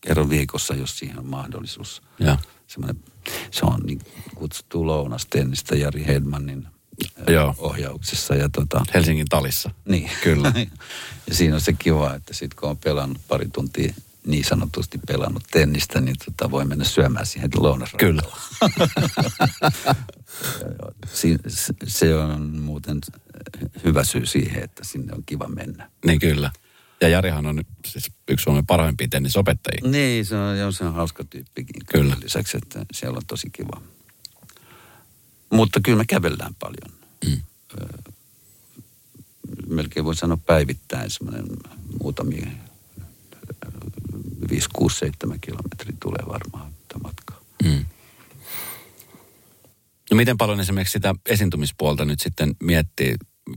[0.00, 2.02] kerran viikossa, jos siihen on mahdollisuus.
[2.18, 2.38] Ja.
[2.66, 3.04] Semmoinen,
[3.50, 4.00] se on niin
[4.34, 6.66] kutsuttu lounastennistä Jari Hedmanin
[7.28, 7.54] Joo.
[7.58, 8.34] ohjauksessa.
[8.34, 9.70] Ja tota, Helsingin talissa.
[9.88, 10.10] niin.
[10.22, 10.52] Kyllä.
[11.28, 13.94] ja siinä on se kiva, että sitten kun on pelannut pari tuntia
[14.26, 18.40] niin sanotusti pelannut tennistä, niin tota voi mennä syömään siihen lounasravintolaan.
[18.60, 18.86] Kyllä.
[21.12, 22.98] Si- se- se on muuten
[23.84, 25.90] hyvä syy siihen, että sinne on kiva mennä.
[26.06, 26.50] Niin kyllä.
[27.00, 29.90] Ja Jarihan on siis yksi Suomen parhaimpia tennisopettajia.
[29.90, 31.82] Niin, se on, joo, se on hauska tyyppikin.
[31.92, 32.16] Kyllä.
[32.22, 33.80] Lisäksi, että siellä on tosi kiva.
[35.52, 36.92] Mutta kyllä me kävellään paljon.
[37.26, 37.42] Mm.
[39.66, 41.44] Melkein voi sanoa päivittäin semmoinen
[42.02, 42.46] muutamia
[44.50, 47.40] 5, 6, 7 kilometriä tulee varmaan tämä matkaa.
[47.64, 47.84] Mm.
[50.10, 53.14] No miten paljon esimerkiksi sitä esiintymispuolta nyt sitten miettii?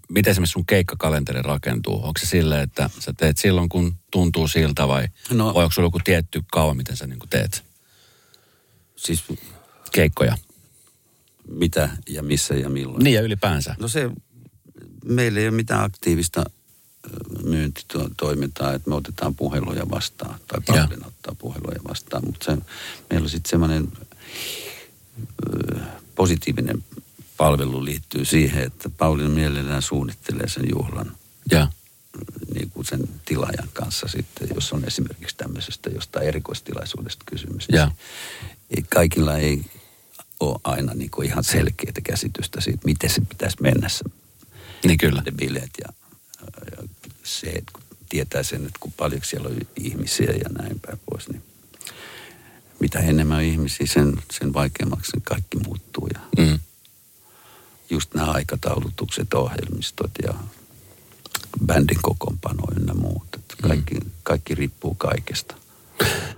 [0.09, 1.95] Miten esimerkiksi sun keikkakalenteri rakentuu?
[1.95, 5.45] Onko se silleen, että sä teet silloin, kun tuntuu siltä vai, No.
[5.53, 7.63] vai onko sulla joku tietty kaava, miten sä niin teet
[8.95, 9.23] Siis
[9.91, 10.37] keikkoja?
[11.51, 13.03] Mitä ja missä ja milloin.
[13.03, 13.75] Niin ja ylipäänsä.
[13.79, 14.09] No se,
[15.05, 16.45] meillä ei ole mitään aktiivista
[17.43, 20.61] myyntitoimintaa, että me otetaan puheluja vastaan, tai.
[20.67, 22.61] Paulin ottaa puheluja vastaan, mutta se,
[23.09, 23.87] meillä on sitten semmoinen
[26.15, 26.83] positiivinen
[27.37, 31.11] palvelu liittyy siihen, että Paulin mielellään suunnittelee sen juhlan
[31.51, 31.67] Ja.
[32.53, 37.67] niin kuin sen tilaajan kanssa sitten, jos on esimerkiksi tämmöisestä jostain erikoistilaisuudesta kysymys.
[37.71, 37.91] Ja.
[38.77, 39.65] Ei, kaikilla ei
[40.39, 44.03] ole aina niin kuin ihan selkeää käsitystä siitä, miten se pitäisi mennä se
[44.85, 45.21] Niin kyllä.
[45.25, 45.93] ne bileet ja,
[46.71, 46.87] ja
[47.23, 51.29] se, että kun tietää sen, että kun paljon siellä on ihmisiä ja näin päin pois,
[51.29, 51.43] niin
[52.79, 56.07] mitä enemmän on ihmisiä, sen, sen vaikeammaksi sen kaikki muuttuu.
[56.13, 56.59] Ja Mm.
[57.89, 60.33] just nämä aikataulutukset, ohjelmistot ja
[61.65, 63.27] bändin kokoonpano ynnä muut.
[63.35, 65.55] Että kaikki, kaikki riippuu kaikesta.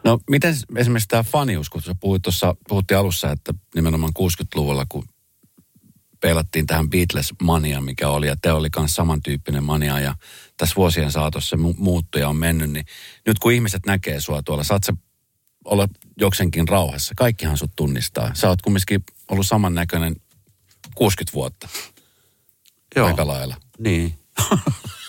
[0.03, 5.05] No miten esimerkiksi tämä fanius, kun sä puhuit tuossa, puhuttiin alussa, että nimenomaan 60-luvulla, kun
[6.21, 10.15] peilattiin tähän Beatles-mania, mikä oli, ja te oli myös samantyyppinen mania, ja
[10.57, 12.85] tässä vuosien saatossa se mu- muuttui ja on mennyt, niin
[13.25, 14.93] nyt kun ihmiset näkee sua tuolla, saat sä
[15.65, 15.87] olla
[16.19, 17.13] joksenkin rauhassa.
[17.17, 18.31] Kaikkihan sut tunnistaa.
[18.33, 20.15] Sä oot kumminkin ollut samannäköinen
[20.95, 21.69] 60 vuotta.
[22.95, 23.07] Joo.
[23.07, 23.55] Aika lailla.
[23.79, 24.19] Niin.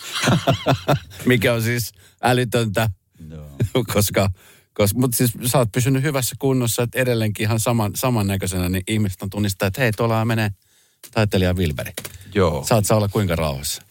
[1.25, 1.91] Mikä on siis
[2.23, 2.89] älytöntä,
[3.93, 4.29] koska,
[4.73, 9.21] koska mutta siis sä oot pysynyt hyvässä kunnossa, että edelleenkin ihan saman, samannäköisenä, niin ihmiset
[9.21, 10.51] on tunnistaa, että hei, tuolla menee
[11.11, 11.93] taiteilija Wilberi.
[12.35, 12.65] Joo.
[12.65, 13.81] Saat sä olla kuinka rauhassa?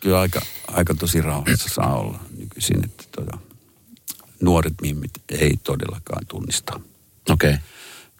[0.00, 3.38] Kyllä aika, aika tosi rauhassa saa olla nykyisin, että tota,
[4.40, 6.80] nuoret mimmit ei todellakaan tunnista.
[7.30, 7.50] Okei.
[7.50, 7.62] Okay.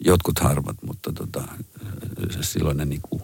[0.00, 1.42] Jotkut harvat, mutta tota,
[2.30, 3.22] se silloin ne niinku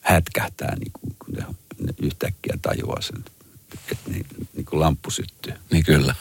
[0.00, 1.46] hätkähtää, niinku, kun ne,
[1.80, 3.24] ne yhtäkkiä tajuaa sen,
[3.92, 4.24] että ni,
[4.56, 5.52] niinku lamppu syttyy.
[5.72, 6.14] Niin kyllä.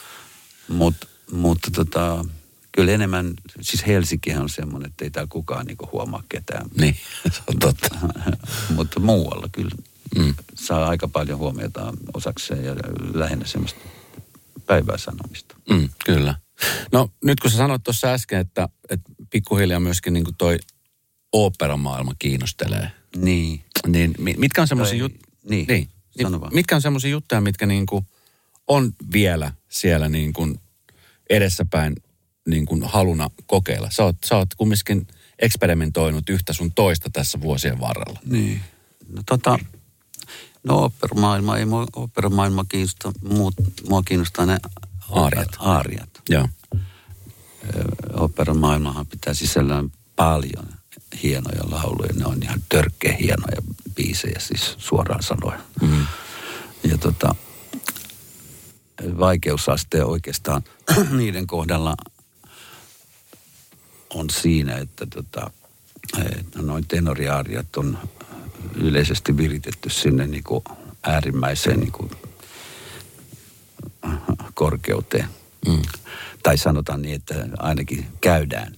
[0.69, 0.95] Mut,
[1.31, 2.25] mutta tota,
[2.71, 6.69] kyllä enemmän, siis Helsinkihän on semmoinen, että ei täällä kukaan niinku huomaa ketään.
[6.79, 6.95] Niin,
[7.35, 7.89] se on totta.
[8.75, 9.71] mutta muualla kyllä
[10.17, 10.35] Mm.
[10.55, 12.75] saa aika paljon huomiota osakseen ja
[13.13, 13.79] lähinnä semmoista
[14.65, 15.55] päivää sanomista.
[15.69, 16.35] Mm, kyllä.
[16.91, 20.59] No nyt kun sä sanoit tuossa äsken, että, että pikkuhiljaa myöskin niin toi
[21.31, 23.61] oopperamaailma kiinnostelee, Niin.
[23.87, 25.89] niin mi- mitkä on semmoisia juttuja, niin, niin,
[26.21, 26.53] sano vaan.
[26.53, 28.05] mitkä on semmoisia juttuja, mitkä niin kuin
[28.69, 30.59] on vielä siellä niin kuin
[31.29, 31.95] edessäpäin
[32.47, 33.89] niin kuin haluna kokeilla?
[33.91, 35.07] Sä oot, sä oot kumminkin
[35.39, 38.19] eksperimentoinut yhtä sun toista tässä vuosien varrella.
[38.25, 38.61] Niin.
[39.09, 39.59] No tota,
[40.63, 43.53] No operamaailma, ei mua operamaailma kiinnosta, muut,
[43.89, 44.57] mua kiinnostaa ne
[45.09, 45.47] Aariat.
[45.59, 46.09] aariat.
[46.29, 46.49] Joo.
[48.13, 50.67] Operamaailmahan pitää sisällään paljon
[51.23, 52.13] hienoja lauluja.
[52.15, 53.61] Ne on ihan törkeä hienoja
[53.95, 55.59] biisejä, siis suoraan sanoen.
[55.81, 56.05] Mm.
[56.83, 57.35] Ja tota,
[59.19, 60.63] vaikeusaste oikeastaan
[61.17, 61.95] niiden kohdalla
[64.09, 65.51] on siinä, että tota,
[66.39, 67.97] että noin tenoriaariat on
[68.75, 70.63] yleisesti viritetty sinne niin kuin
[71.03, 72.11] äärimmäiseen niin kuin
[74.53, 75.27] korkeuteen.
[75.67, 75.81] Mm.
[76.43, 78.75] Tai sanotaan niin, että ainakin käydään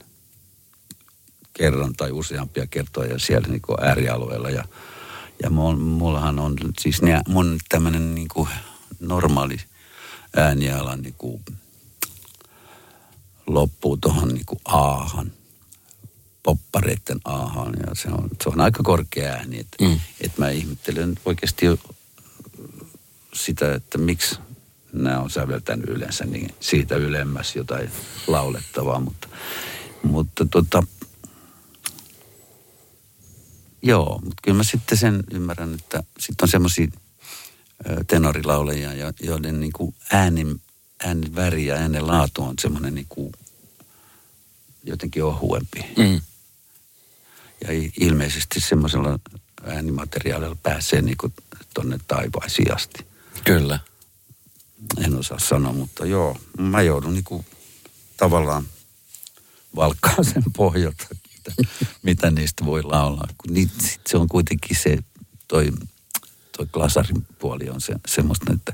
[1.54, 4.50] kerran tai useampia kertoja siellä niin kuin äärialueella.
[4.50, 4.64] Ja,
[5.44, 8.50] ja mul, mullahan on siis ne, mun tämmöinen niin kuin
[9.00, 9.58] normaali
[10.36, 11.44] ääniala niin kuin
[13.48, 15.32] loppuu tuohon niin kuin aahan,
[16.44, 17.74] poppareiden aahan.
[17.88, 19.60] Ja se on, se on aika korkea ääni.
[19.60, 20.00] Että Mm.
[20.22, 21.66] et mä ihmettelen oikeasti
[23.34, 24.36] sitä, että miksi
[24.94, 27.92] nämä on säveltänyt yleensä niin siitä ylemmäs jotain
[28.28, 29.28] laulettavaa, mutta,
[30.04, 30.84] mutta tota,
[33.82, 36.88] joo, mutta kyllä mä sitten sen ymmärrän, että sitten on semmoisia
[38.08, 40.62] tenorilaulajia, jo- joiden niin kuin äänen,
[41.04, 43.32] äänen väri ja äänen laatu on semmoinen niin kuin
[44.84, 45.86] jotenkin ohuempi.
[45.98, 46.22] Mm.
[47.62, 47.68] Ja
[48.00, 49.20] ilmeisesti semmoisella
[49.64, 51.34] äänimateriaalilla pääsee niin kuin
[51.74, 53.06] tonne taivaisiin asti.
[53.44, 53.80] Kyllä.
[54.98, 57.46] En osaa sanoa, mutta joo, mä joudun niin kuin
[58.18, 58.66] tavallaan
[59.76, 61.52] valkkaa sen pohjalta, mitä,
[62.04, 63.28] mitä niistä voi laulaa.
[63.38, 64.98] Kun niit, sit se on kuitenkin se,
[65.48, 65.72] toi,
[66.62, 68.74] toi glasarin puoli on se, semmoista, että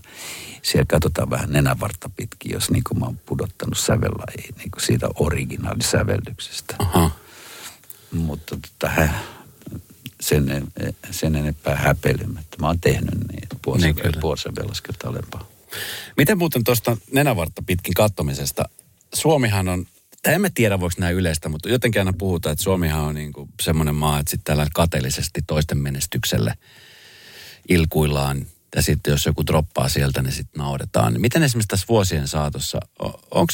[0.62, 5.08] siellä katsotaan vähän nenävartta pitkin, jos niin kuin mä oon pudottanut sävellajia niin kuin siitä
[5.16, 6.76] originaalisävellyksestä.
[6.80, 7.12] Aha.
[8.12, 8.94] Mutta tota,
[10.22, 12.58] sen, en- sen enempää häpeilemättä.
[12.62, 13.48] Mä oon tehnyt niin,
[13.82, 14.22] Niin, kyllä.
[14.22, 15.48] puolisävellaskelta alempaa.
[16.18, 18.70] Miten muuten tuosta nenävartta pitkin kattomisesta?
[19.14, 19.86] Suomihan on,
[20.24, 23.34] tai en mä tiedä voiko näin yleistä, mutta jotenkin aina puhutaan, että Suomihan on niin
[23.34, 26.54] kuin semmoinen maa, että sitten täällä kateellisesti toisten menestykselle
[27.70, 28.48] ilkuillaan.
[28.76, 31.22] Ja sitten jos joku droppaa sieltä, niin sitten nauretaan.
[31.22, 32.80] Miten esimerkiksi tässä vuosien saatossa,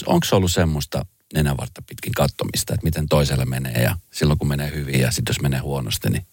[0.06, 5.00] onko ollut semmoista nenävartta pitkin kattomista, että miten toiselle menee ja silloin kun menee hyvin
[5.00, 6.26] ja sitten jos menee huonosti, niin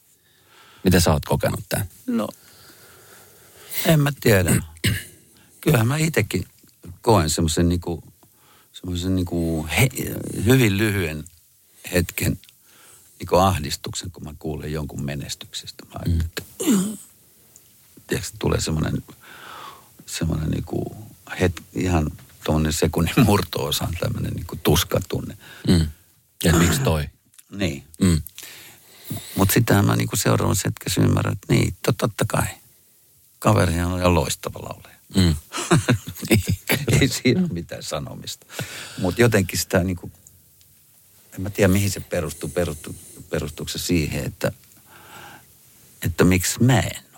[0.84, 1.88] miten sä oot kokenut tämän?
[2.06, 2.28] No,
[3.86, 4.62] en mä tiedä.
[5.60, 6.44] Kyllähän mä itsekin
[7.00, 8.04] koen semmoisen niinku,
[8.72, 9.66] semmoisen niinku
[10.44, 11.24] hyvin lyhyen
[11.92, 12.38] hetken
[13.18, 15.84] niinku ahdistuksen, kun mä kuulen jonkun menestyksestä.
[15.86, 16.98] Mä mm.
[18.10, 19.04] Tiedätkö, tulee semmoinen,
[20.06, 20.96] semmoinen niinku
[21.40, 22.10] het, ihan
[22.44, 25.36] tuonne sekunnin murto-osaan tämmöinen niinku tuskatunne.
[25.68, 25.86] Mm.
[26.44, 27.08] Ja miksi toi?
[27.50, 27.84] Niin.
[28.00, 28.22] Mm.
[29.36, 32.46] Mutta sitten mä niinku seuraavassa hetkessä ymmärrän, että niin, to- totta kai.
[33.38, 34.96] Kaverihan on ihan loistava laulaja.
[35.16, 35.34] Mm.
[37.00, 38.46] Ei siinä ole mitään sanomista.
[38.98, 40.10] Mutta jotenkin sitä niinku,
[41.32, 42.94] en mä tiedä mihin se perustuu, perustuu
[43.30, 44.52] perustuuko se siihen, että,
[46.02, 47.09] että miksi mä en.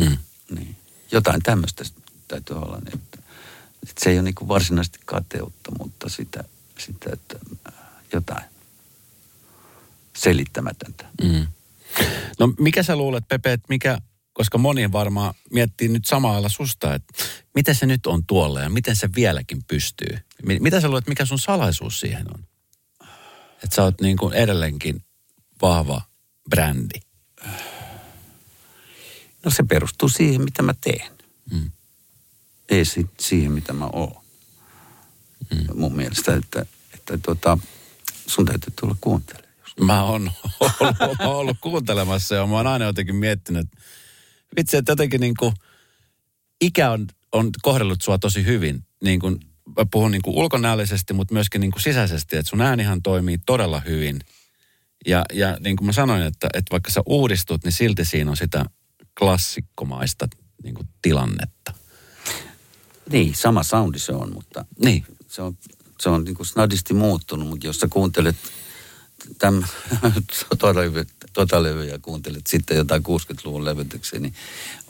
[0.00, 0.16] Mm.
[0.50, 0.76] Niin.
[1.12, 1.84] Jotain tämmöistä
[2.28, 3.18] täytyy olla, niin että,
[3.82, 6.44] että se ei ole niinku varsinaisesti kateutta, mutta sitä,
[6.78, 7.38] sitä että
[7.68, 7.74] äh,
[8.12, 8.44] jotain
[10.16, 11.04] selittämätöntä.
[11.22, 11.46] Mm.
[12.38, 13.98] No mikä sä luulet, Pepe, että mikä,
[14.32, 17.14] koska moni varmaan miettii nyt samalla susta, että
[17.54, 20.18] miten se nyt on tuolla ja miten se vieläkin pystyy.
[20.46, 22.44] Mi- Mitä sä luulet, mikä sun salaisuus siihen on?
[23.64, 25.04] Että sä oot niin kuin edelleenkin
[25.62, 26.02] vahva
[26.50, 27.00] brändi.
[29.44, 31.10] No se perustuu siihen, mitä mä teen.
[31.52, 31.70] Mm.
[32.68, 34.22] Ei si- siihen, mitä mä oon.
[35.50, 35.66] Mm.
[35.74, 37.58] Mun mielestä, että, että tota,
[38.26, 39.52] sun täytyy tulla kuuntelemaan.
[39.80, 43.78] Mä oon ollut, mä oon ollut kuuntelemassa ja mä oon aina jotenkin miettinyt, että
[44.56, 45.54] vitsi, että jotenkin niin kuin
[46.60, 48.84] ikä on, on kohdellut sua tosi hyvin.
[49.04, 49.40] Niin kuin,
[49.76, 53.80] mä puhun niin kuin ulkonäöllisesti, mutta myöskin niin kuin sisäisesti, että sun äänihan toimii todella
[53.80, 54.20] hyvin.
[55.06, 58.36] Ja, ja niin kuin mä sanoin, että, että vaikka sä uudistut, niin silti siinä on
[58.36, 58.64] sitä
[59.18, 60.28] klassikkomaista
[60.62, 61.74] niin kuin tilannetta.
[63.10, 65.04] Niin, sama soundi se on, mutta Niin.
[65.28, 65.56] se on,
[66.00, 68.36] se on niin kuin snadisti muuttunut, mutta jos sä kuuntelet
[69.38, 69.66] tämän
[70.48, 71.06] tota levy,
[71.60, 74.34] levyä ja kuuntelet sitten jotain 60-luvun levytyksiä, niin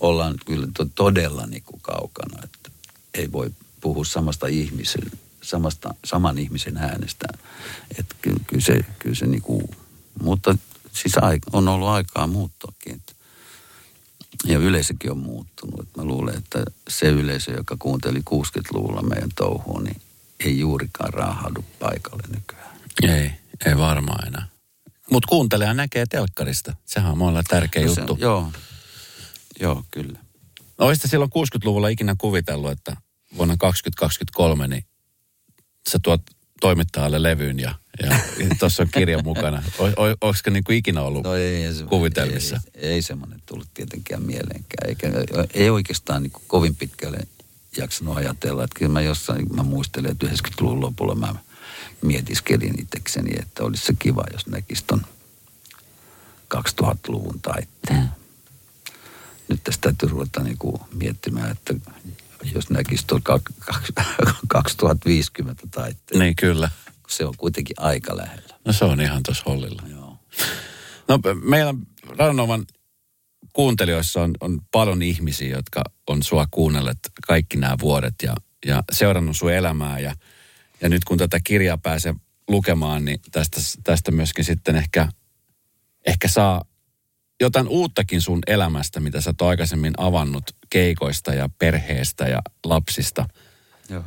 [0.01, 2.71] ollaan kyllä to, todella niin kuin kaukana, että
[3.15, 3.51] ei voi
[3.81, 5.11] puhua samasta ihmisen,
[5.43, 7.27] samasta, saman ihmisen äänestä.
[7.99, 9.65] Että kyllä, kyllä se, kyllä se niin kuin,
[10.23, 10.59] mutta
[10.93, 11.13] siis
[11.53, 12.95] on ollut aikaa muuttuakin.
[12.95, 13.13] Että
[14.45, 15.81] ja yleisökin on muuttunut.
[15.81, 20.01] Et mä luulen, että se yleisö, joka kuunteli 60-luvulla meidän touhuun, niin
[20.45, 22.77] ei juurikaan raahaudu paikalle nykyään.
[23.03, 23.31] Ei,
[23.67, 24.47] ei varmaan enää.
[25.11, 26.75] Mutta kuuntelee ja näkee telkkarista.
[26.87, 28.17] Sehän on monella tärkeä No se- juttu.
[28.21, 28.53] Joo.
[29.61, 30.19] Joo, kyllä.
[30.79, 32.97] No olisitte silloin 60-luvulla ikinä kuvitellut, että
[33.37, 34.85] vuonna 2023 niin
[35.91, 36.23] sä tuot
[36.63, 38.17] toimittajalle levyyn ja, ja
[38.59, 39.63] tuossa on kirja mukana.
[39.79, 42.61] O, o, Olisiko niin kuin ikinä ollut No ei, se, kuvitelmissa?
[42.75, 44.89] Ei, ei semmoinen tullut tietenkään mieleenkään.
[44.89, 45.09] Eikä,
[45.55, 47.19] ei oikeastaan niin kovin pitkälle
[47.77, 48.65] jaksanut ajatella.
[48.65, 51.35] Että kyllä mä jossain, mä muistelen, että 90-luvun lopulla mä
[52.03, 55.07] mietiskelin itsekseni, että olisi se kiva, jos näkisi ton
[56.55, 58.09] 2000-luvun taitteen.
[59.49, 61.75] Nyt tästä täytyy ruveta niin kuin miettimään, että
[62.55, 63.23] jos näkisi tuon
[64.49, 66.21] 2050 taitteen.
[66.21, 66.71] Niin, kyllä.
[67.09, 68.59] Se on kuitenkin aika lähellä.
[68.65, 69.83] No se on ihan tuossa hollilla.
[69.91, 70.19] Joo.
[71.09, 71.75] No meillä
[72.09, 72.65] Radionovan
[73.53, 78.35] kuuntelijoissa on, on paljon ihmisiä, jotka on sua kuunnelleet kaikki nämä vuodet ja,
[78.67, 79.99] ja seurannut sun elämää.
[79.99, 80.15] Ja,
[80.81, 82.15] ja nyt kun tätä kirjaa pääsee
[82.49, 85.09] lukemaan, niin tästä, tästä myöskin sitten ehkä,
[86.07, 86.65] ehkä saa
[87.43, 93.29] jotain uuttakin sun elämästä, mitä sä oot aikaisemmin avannut keikoista ja perheestä ja lapsista.
[93.89, 94.05] Joo.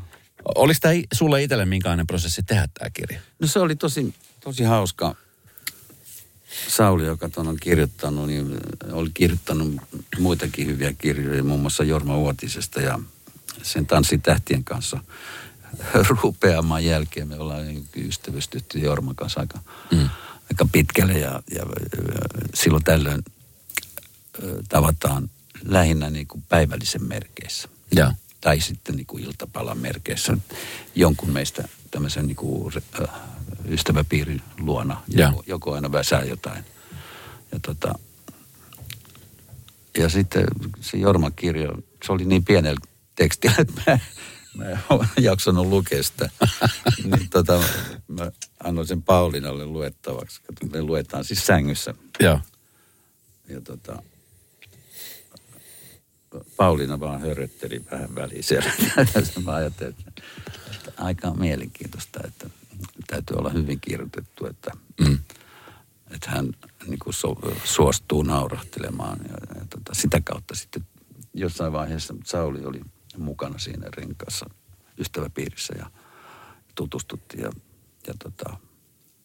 [0.55, 3.19] Oliko tämä sulle itselle minkälainen prosessi tehdä tämä kirja?
[3.39, 5.15] No se oli tosi, tosi hauska.
[6.67, 8.57] Sauli, joka tuon on kirjoittanut, niin
[8.91, 9.75] oli kirjoittanut
[10.19, 12.99] muitakin hyviä kirjoja, muun muassa Jorma Uotisesta ja
[13.63, 14.99] sen Tanssitähtien kanssa
[16.21, 17.27] rupeamaan jälkeen.
[17.27, 17.65] Me ollaan
[17.95, 19.59] ystävystytty Jorman kanssa aika,
[19.91, 20.09] mm.
[20.51, 21.63] Aika pitkälle ja, ja
[22.53, 23.23] silloin tällöin
[24.69, 25.29] tavataan
[25.63, 27.69] lähinnä niin kuin päivällisen merkeissä.
[27.95, 28.13] Ja.
[28.41, 30.37] Tai sitten niin kuin iltapalan merkeissä
[30.95, 33.09] jonkun meistä tämmöisen niin kuin, äh,
[33.69, 35.01] ystäväpiirin luona.
[35.07, 35.27] Ja.
[35.27, 36.65] Joku, joku aina väsää jotain.
[37.51, 37.99] Ja, tota,
[39.97, 40.45] ja sitten
[40.81, 41.69] se Jorman kirja,
[42.05, 42.79] se oli niin pienellä
[43.15, 43.99] tekstillä, että mä,
[44.55, 44.79] mä en
[45.23, 46.29] jaksanut lukea sitä.
[47.17, 47.63] niin tota,
[48.07, 48.31] mä
[48.63, 50.41] annoin sen Paulinalle luettavaksi.
[50.71, 51.93] Me luetaan siis sängyssä.
[52.19, 52.39] Joo.
[53.47, 54.03] Ja tota,
[56.57, 58.71] Pauliina vaan hörötteli vähän väliin siellä.
[59.45, 60.21] mä ajattelin, että,
[60.75, 62.49] että aika mielenkiintoista, että
[63.07, 65.19] täytyy olla hyvin kirjoitettu, että, mm.
[66.11, 66.53] että hän
[66.87, 69.19] niin kuin so, suostuu naurahtelemaan.
[69.29, 70.85] Ja, ja tota, sitä kautta sitten
[71.33, 72.81] jossain vaiheessa Sauli oli
[73.17, 74.45] mukana siinä renkaassa
[74.97, 75.91] ystäväpiirissä ja
[76.75, 77.43] tutustuttiin.
[77.43, 77.51] Ja,
[78.07, 78.57] ja tota,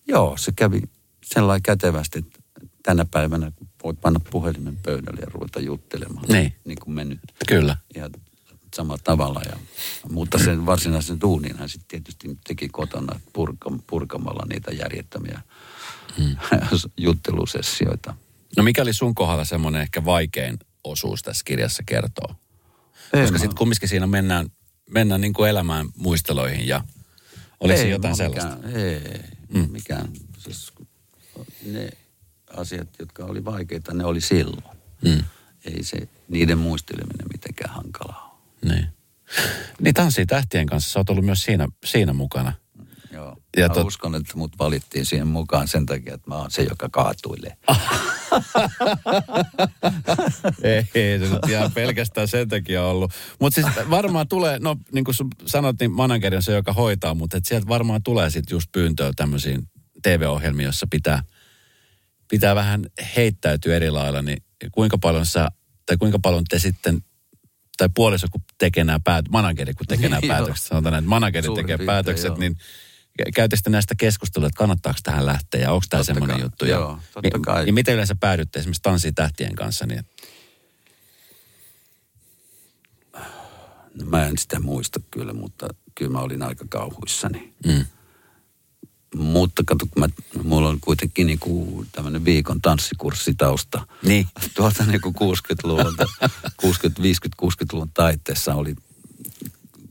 [0.09, 0.83] joo, se kävi
[1.25, 2.41] sellainen kätevästi, että
[2.83, 3.53] tänä päivänä
[3.85, 6.25] voit panna puhelimen pöydälle ja ruveta juttelemaan.
[6.29, 6.55] Niin.
[6.65, 7.21] Niin kuin me nyt.
[7.49, 7.77] Kyllä.
[7.95, 8.11] Ja
[8.75, 9.43] samalla tavalla.
[9.47, 9.57] Ja,
[10.11, 15.41] mutta sen varsinaisen duunin hän sitten tietysti teki kotona purka, purkamalla niitä järjettömiä
[16.19, 16.37] hmm.
[16.97, 18.15] juttelusessioita.
[18.57, 22.35] No mikä oli sun kohdalla semmoinen ehkä vaikein osuus tässä kirjassa kertoo?
[23.13, 24.47] Ei, Koska sitten kumminkin siinä mennään,
[24.91, 26.85] mennään niin kuin elämään muisteloihin ja
[27.61, 28.57] oliko Ei jotain sellaista?
[28.57, 29.69] Mikään, ei, mm.
[29.71, 30.09] mikään.
[30.39, 30.73] Siis
[31.67, 31.91] ne
[32.57, 34.77] asiat, jotka oli vaikeita, ne oli silloin.
[35.03, 35.25] Mm.
[35.65, 38.73] Ei se niiden muisteleminen mitenkään hankalaa ole.
[38.73, 38.87] Niin.
[39.81, 42.53] Niin Tanssii tähtien kanssa, sä oot ollut myös siinä, siinä mukana.
[43.57, 46.63] Ja mä tot- uskon, että mut valittiin siihen mukaan sen takia, että mä oon se,
[46.63, 47.57] joka kaatuilee.
[50.63, 53.13] ei, ei se nyt ihan pelkästään sen takia ollut.
[53.41, 57.15] Mutta siis varmaan tulee, no niin kuin sun sanot, niin manageri on se, joka hoitaa,
[57.15, 59.69] mutta et sieltä varmaan tulee sitten just pyyntöä tämmöisiin
[60.03, 61.23] TV-ohjelmiin, jossa pitää,
[62.29, 62.87] pitää vähän
[63.17, 64.43] heittäytyä eri lailla, niin
[64.73, 65.49] kuinka paljon sä,
[65.87, 67.01] tai kuinka paljon te sitten,
[67.77, 71.47] tai puoliso kun tekee nämä päät, manageri kun tekee nämä päätökset, sanotaan näin, että manageri
[71.47, 72.39] Suurin tekee piirtein, päätökset, joo.
[72.39, 72.57] niin
[73.35, 76.65] käytätte näistä keskustelua, että kannattaako tähän lähteä ja onko tämä semmoinen kai, juttu.
[76.65, 77.67] Ja, joo, totta niin- kai.
[77.67, 80.05] Ja miten yleensä päädytte esimerkiksi Tanssii tähtien kanssa, niin
[83.95, 87.55] No, mä en sitä muista kyllä, mutta kyllä mä olin aika kauhuissani.
[87.67, 87.85] Mm.
[89.15, 90.09] Mutta kato, kun mä,
[90.43, 93.87] mulla on kuitenkin niinku tämmöinen viikon tanssikurssitausta.
[94.03, 94.27] Niin.
[94.57, 96.07] Tuolta niinku 60-luvulta,
[96.57, 98.77] 60, 50, 60-luvun taitteessa oli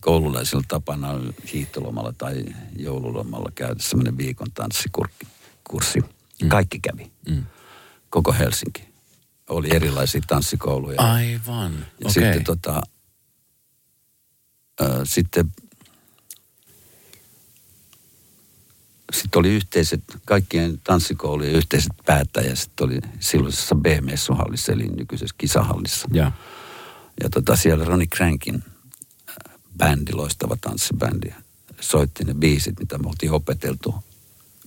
[0.10, 1.08] koululaisilla tapana
[1.54, 2.46] hiihtolomalla tai
[2.78, 6.00] joululomalla käydä semmoinen viikon tanssikurssi.
[6.48, 7.12] Kaikki kävi.
[7.30, 7.44] Mm.
[8.10, 8.90] Koko Helsinki.
[9.50, 11.02] Oli erilaisia tanssikouluja.
[11.02, 12.12] Aivan, Ja okei.
[12.12, 12.82] sitten tota,
[14.82, 15.52] ö, sitten,
[19.14, 22.60] sitten oli yhteiset, kaikkien tanssikoulujen yhteiset päättäjät.
[22.60, 26.08] Sitten oli silloisessa B-messuhallissa, eli nykyisessä kisahallissa.
[26.14, 26.32] Ja.
[27.24, 28.69] Ja tota, siellä Ronnie Crankin äh,
[29.80, 31.34] bändi, loistava tanssibändi,
[31.80, 33.96] soitti ne biisit, mitä me oltiin opeteltu.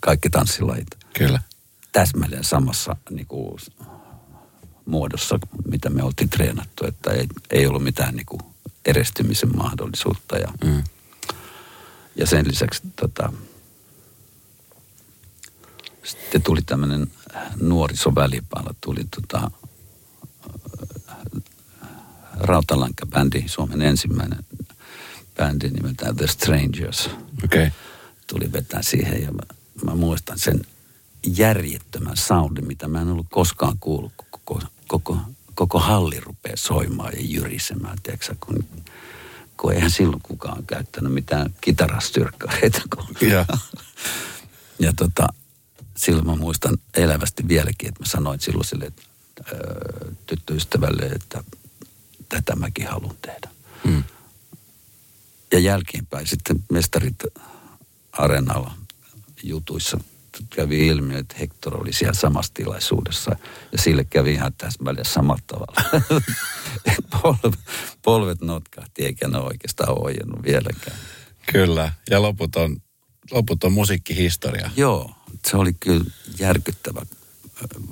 [0.00, 0.86] Kaikki tanssilajit.
[1.14, 1.40] Kyllä.
[1.92, 3.58] Täsmälleen samassa niin kuin,
[4.86, 5.38] muodossa,
[5.70, 6.86] mitä me oltiin treenattu.
[6.86, 8.40] Että ei, ei ollut mitään niin kuin,
[8.84, 10.38] eristymisen mahdollisuutta.
[10.38, 10.84] Ja, Mm.
[12.16, 13.32] ja sen lisäksi tota,
[16.04, 17.06] sitten tuli tämmöinen
[17.60, 19.50] nuorisovälipala, tuli tota,
[22.40, 24.38] rautalankabändi, Suomen ensimmäinen
[25.42, 27.10] bändi nimeltään The Strangers.
[27.44, 27.66] Okei.
[27.66, 27.70] Okay.
[28.26, 29.42] Tuli vetää siihen ja mä,
[29.84, 30.60] mä muistan sen
[31.36, 34.12] järjettömän soundin, mitä mä en ollut koskaan kuullut.
[34.30, 35.18] Koko, koko,
[35.54, 38.64] koko halli rupeaa soimaan ja jyrisemään, tiedätkö, kun,
[39.56, 42.82] kun eihän silloin kukaan käyttänyt mitään kitarastyrkkareita.
[42.96, 43.28] Kun...
[43.28, 43.46] Ja.
[44.78, 45.28] ja tota,
[45.96, 49.02] silloin mä muistan elävästi vieläkin, että mä sanoin silloin sille että,
[49.52, 51.44] öö, tyttöystävälle, että
[52.28, 53.48] tätä mäkin haluan tehdä.
[53.84, 54.04] Mm.
[55.52, 57.16] Ja jälkeenpäin sitten mestarit
[58.12, 58.74] areenalla
[59.42, 60.00] jutuissa
[60.50, 63.36] kävi ilmi, että Hector oli siellä samassa tilaisuudessa.
[63.72, 66.02] Ja sille kävi ihan täsmälleen samalla tavalla.
[67.22, 67.60] polvet,
[68.02, 70.96] polvet notkahti, eikä ne oikeastaan ojennut vieläkään.
[71.52, 71.92] Kyllä.
[72.10, 72.82] Ja loput on,
[73.30, 74.70] loput on musiikkihistoria.
[74.76, 75.14] Joo,
[75.46, 76.04] se oli kyllä
[76.38, 77.02] järkyttävä,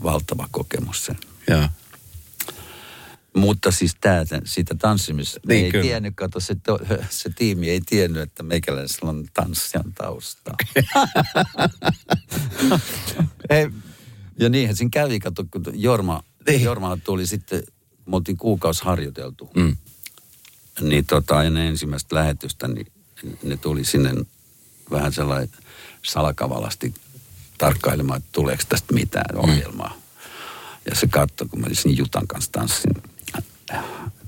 [0.03, 1.17] valtava kokemus se.
[1.49, 1.69] Joo.
[3.37, 5.83] Mutta siis tää, siitä tanssimista, Niin, ei kyllä.
[5.83, 6.79] tiennyt, kato se, to,
[7.11, 10.55] se tiimi ei tiennyt, että meikäläisellä on tanssijan taustaa.
[13.51, 13.69] Ei,
[14.39, 16.63] Ja niinhän siinä kävi, kato, kun Jorma, Niin.
[16.63, 17.63] Jorma tuli sitten,
[18.07, 19.51] me oltiin kuukausi harjoiteltu.
[19.57, 19.77] Mm.
[20.81, 22.87] Niin tota, ennen ensimmäistä lähetystä, niin
[23.43, 24.15] ne tuli sinne
[24.91, 25.51] vähän sellainen
[26.05, 26.95] salakavalasti
[27.59, 29.97] tarkkailemaan, että tuleeko tästä mitään ohjelmaa.
[30.91, 32.95] Ja se katsoi, kun mä siinä Jutan kanssa tanssin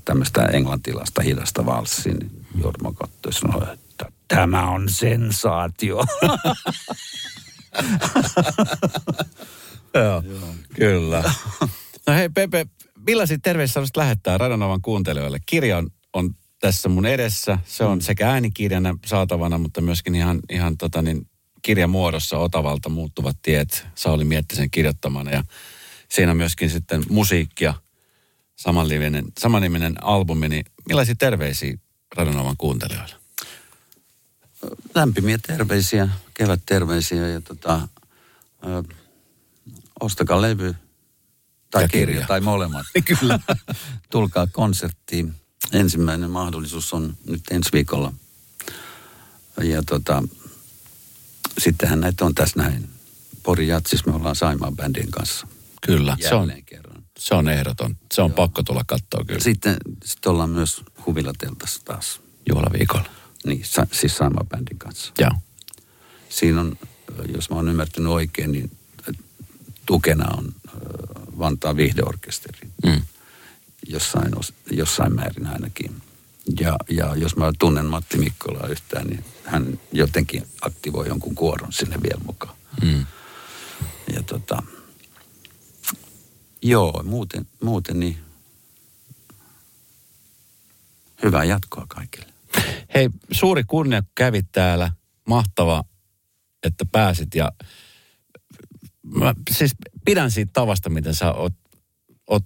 [0.05, 6.03] tämmöistä englantilaista hidasta valssia, niin Jorma katsoi sanoi, että tämä on sensaatio.
[9.93, 10.23] Joo,
[10.75, 11.23] kyllä.
[12.07, 12.67] No hei Pepe,
[13.07, 15.39] millaisia terveisiä haluaisit lähettää Radanovan kuuntelijoille?
[15.45, 17.57] Kirja on, on tässä mun edessä.
[17.65, 21.27] Se on sekä äänikirjana saatavana, mutta myöskin ihan, ihan tota niin,
[21.61, 25.31] kirjamuodossa Otavalta muuttuvat tiet Sauli Miettisen kirjoittamana.
[25.31, 25.43] Ja
[26.09, 27.73] siinä myöskin sitten musiikkia,
[28.55, 30.49] samanlivinen, samaniminen albumi.
[30.49, 31.77] Niin millaisia terveisiä
[32.15, 33.15] Radanovan kuuntelijoille?
[34.95, 37.87] lämpimiä terveisiä, kevätterveisiä ja tota,
[38.65, 38.83] ö,
[39.99, 40.75] ostakaa levy
[41.71, 42.05] tai Ja kirja.
[42.07, 42.27] kirja.
[42.27, 42.85] tai molemmat.
[43.19, 43.39] Kyllä.
[44.11, 45.33] Tulkaa konserttiin.
[45.71, 48.13] Ensimmäinen mahdollisuus on nyt ensi viikolla.
[49.63, 50.23] Ja tota,
[51.57, 52.89] sittenhän näitä on tässä näin.
[53.43, 55.47] Pori Jatsis me ollaan Saimaan bändin kanssa.
[55.85, 56.82] Kyllä, se on, Jälleen kerran.
[57.23, 57.97] Se on ehdoton.
[58.11, 62.19] Se on pakko tulla katsoa kyllä Sitten, sitten ollaan myös huvilateltassa taas.
[62.49, 63.09] juhlaviikolla.
[63.45, 65.13] Niin, sa, siis Saimaan bändin kanssa.
[65.19, 65.31] Joo.
[66.29, 66.77] Siinä on,
[67.35, 68.71] jos mä oon ymmärtänyt oikein, niin
[69.85, 70.79] tukena on ö,
[71.39, 72.59] Vantaan viihdeorkesteri.
[72.85, 73.01] Mm.
[73.87, 76.01] Jossain, os- jossain määrin ainakin.
[76.59, 81.97] Ja, ja jos mä tunnen Matti Mikkolaa yhtään, niin hän jotenkin aktivoi jonkun kuoron sinne
[82.03, 82.55] vielä mukaan.
[82.81, 83.05] Mm.
[84.15, 84.63] Ja tota,
[86.63, 88.17] joo, muuten, muuten niin
[91.23, 92.25] hyvää jatkoa kaikille.
[92.93, 94.91] Hei, suuri kunnia, kun kävit täällä.
[95.27, 95.83] Mahtava,
[96.63, 97.35] että pääsit.
[97.35, 97.51] Ja
[99.03, 101.53] mä siis pidän siitä tavasta, miten sä oot,
[102.27, 102.45] oot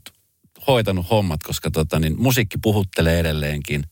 [0.68, 3.84] hoitanut hommat, koska tota, niin, musiikki puhuttelee edelleenkin.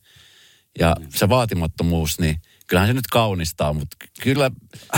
[0.80, 4.52] Ja se vaatimattomuus, niin kyllähän se nyt kaunistaa, mutta kyllä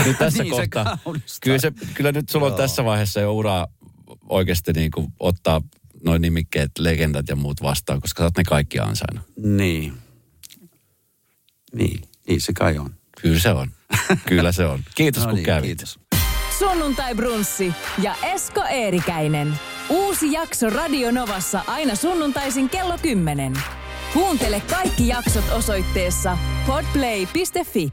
[0.04, 1.38] nyt tässä Niin se kohtaa, kaunistaa.
[1.40, 3.66] kyllä, se, kyllä nyt sulla on tässä vaiheessa jo uraa
[4.28, 5.62] oikeasti niin kuin ottaa
[6.04, 9.26] noin nimikkeet, legendat ja muut vastaan, koska sä oot ne kaikki ansainnut.
[9.36, 9.92] Niin.
[11.72, 12.94] Niin, niin se kai on.
[13.22, 13.70] Kyllä se on.
[14.28, 14.84] Kyllä se on.
[14.94, 15.64] Kiitos No kun niin, kävit.
[15.64, 16.00] Kiitos.
[16.58, 19.54] Sunnuntai Brunssi ja Esko Eerikäinen.
[19.88, 23.52] Uusi jakso Radio Novassa aina sunnuntaisin kello 10.
[24.12, 27.92] Kuuntele kaikki jaksot osoitteessa podplay.fi.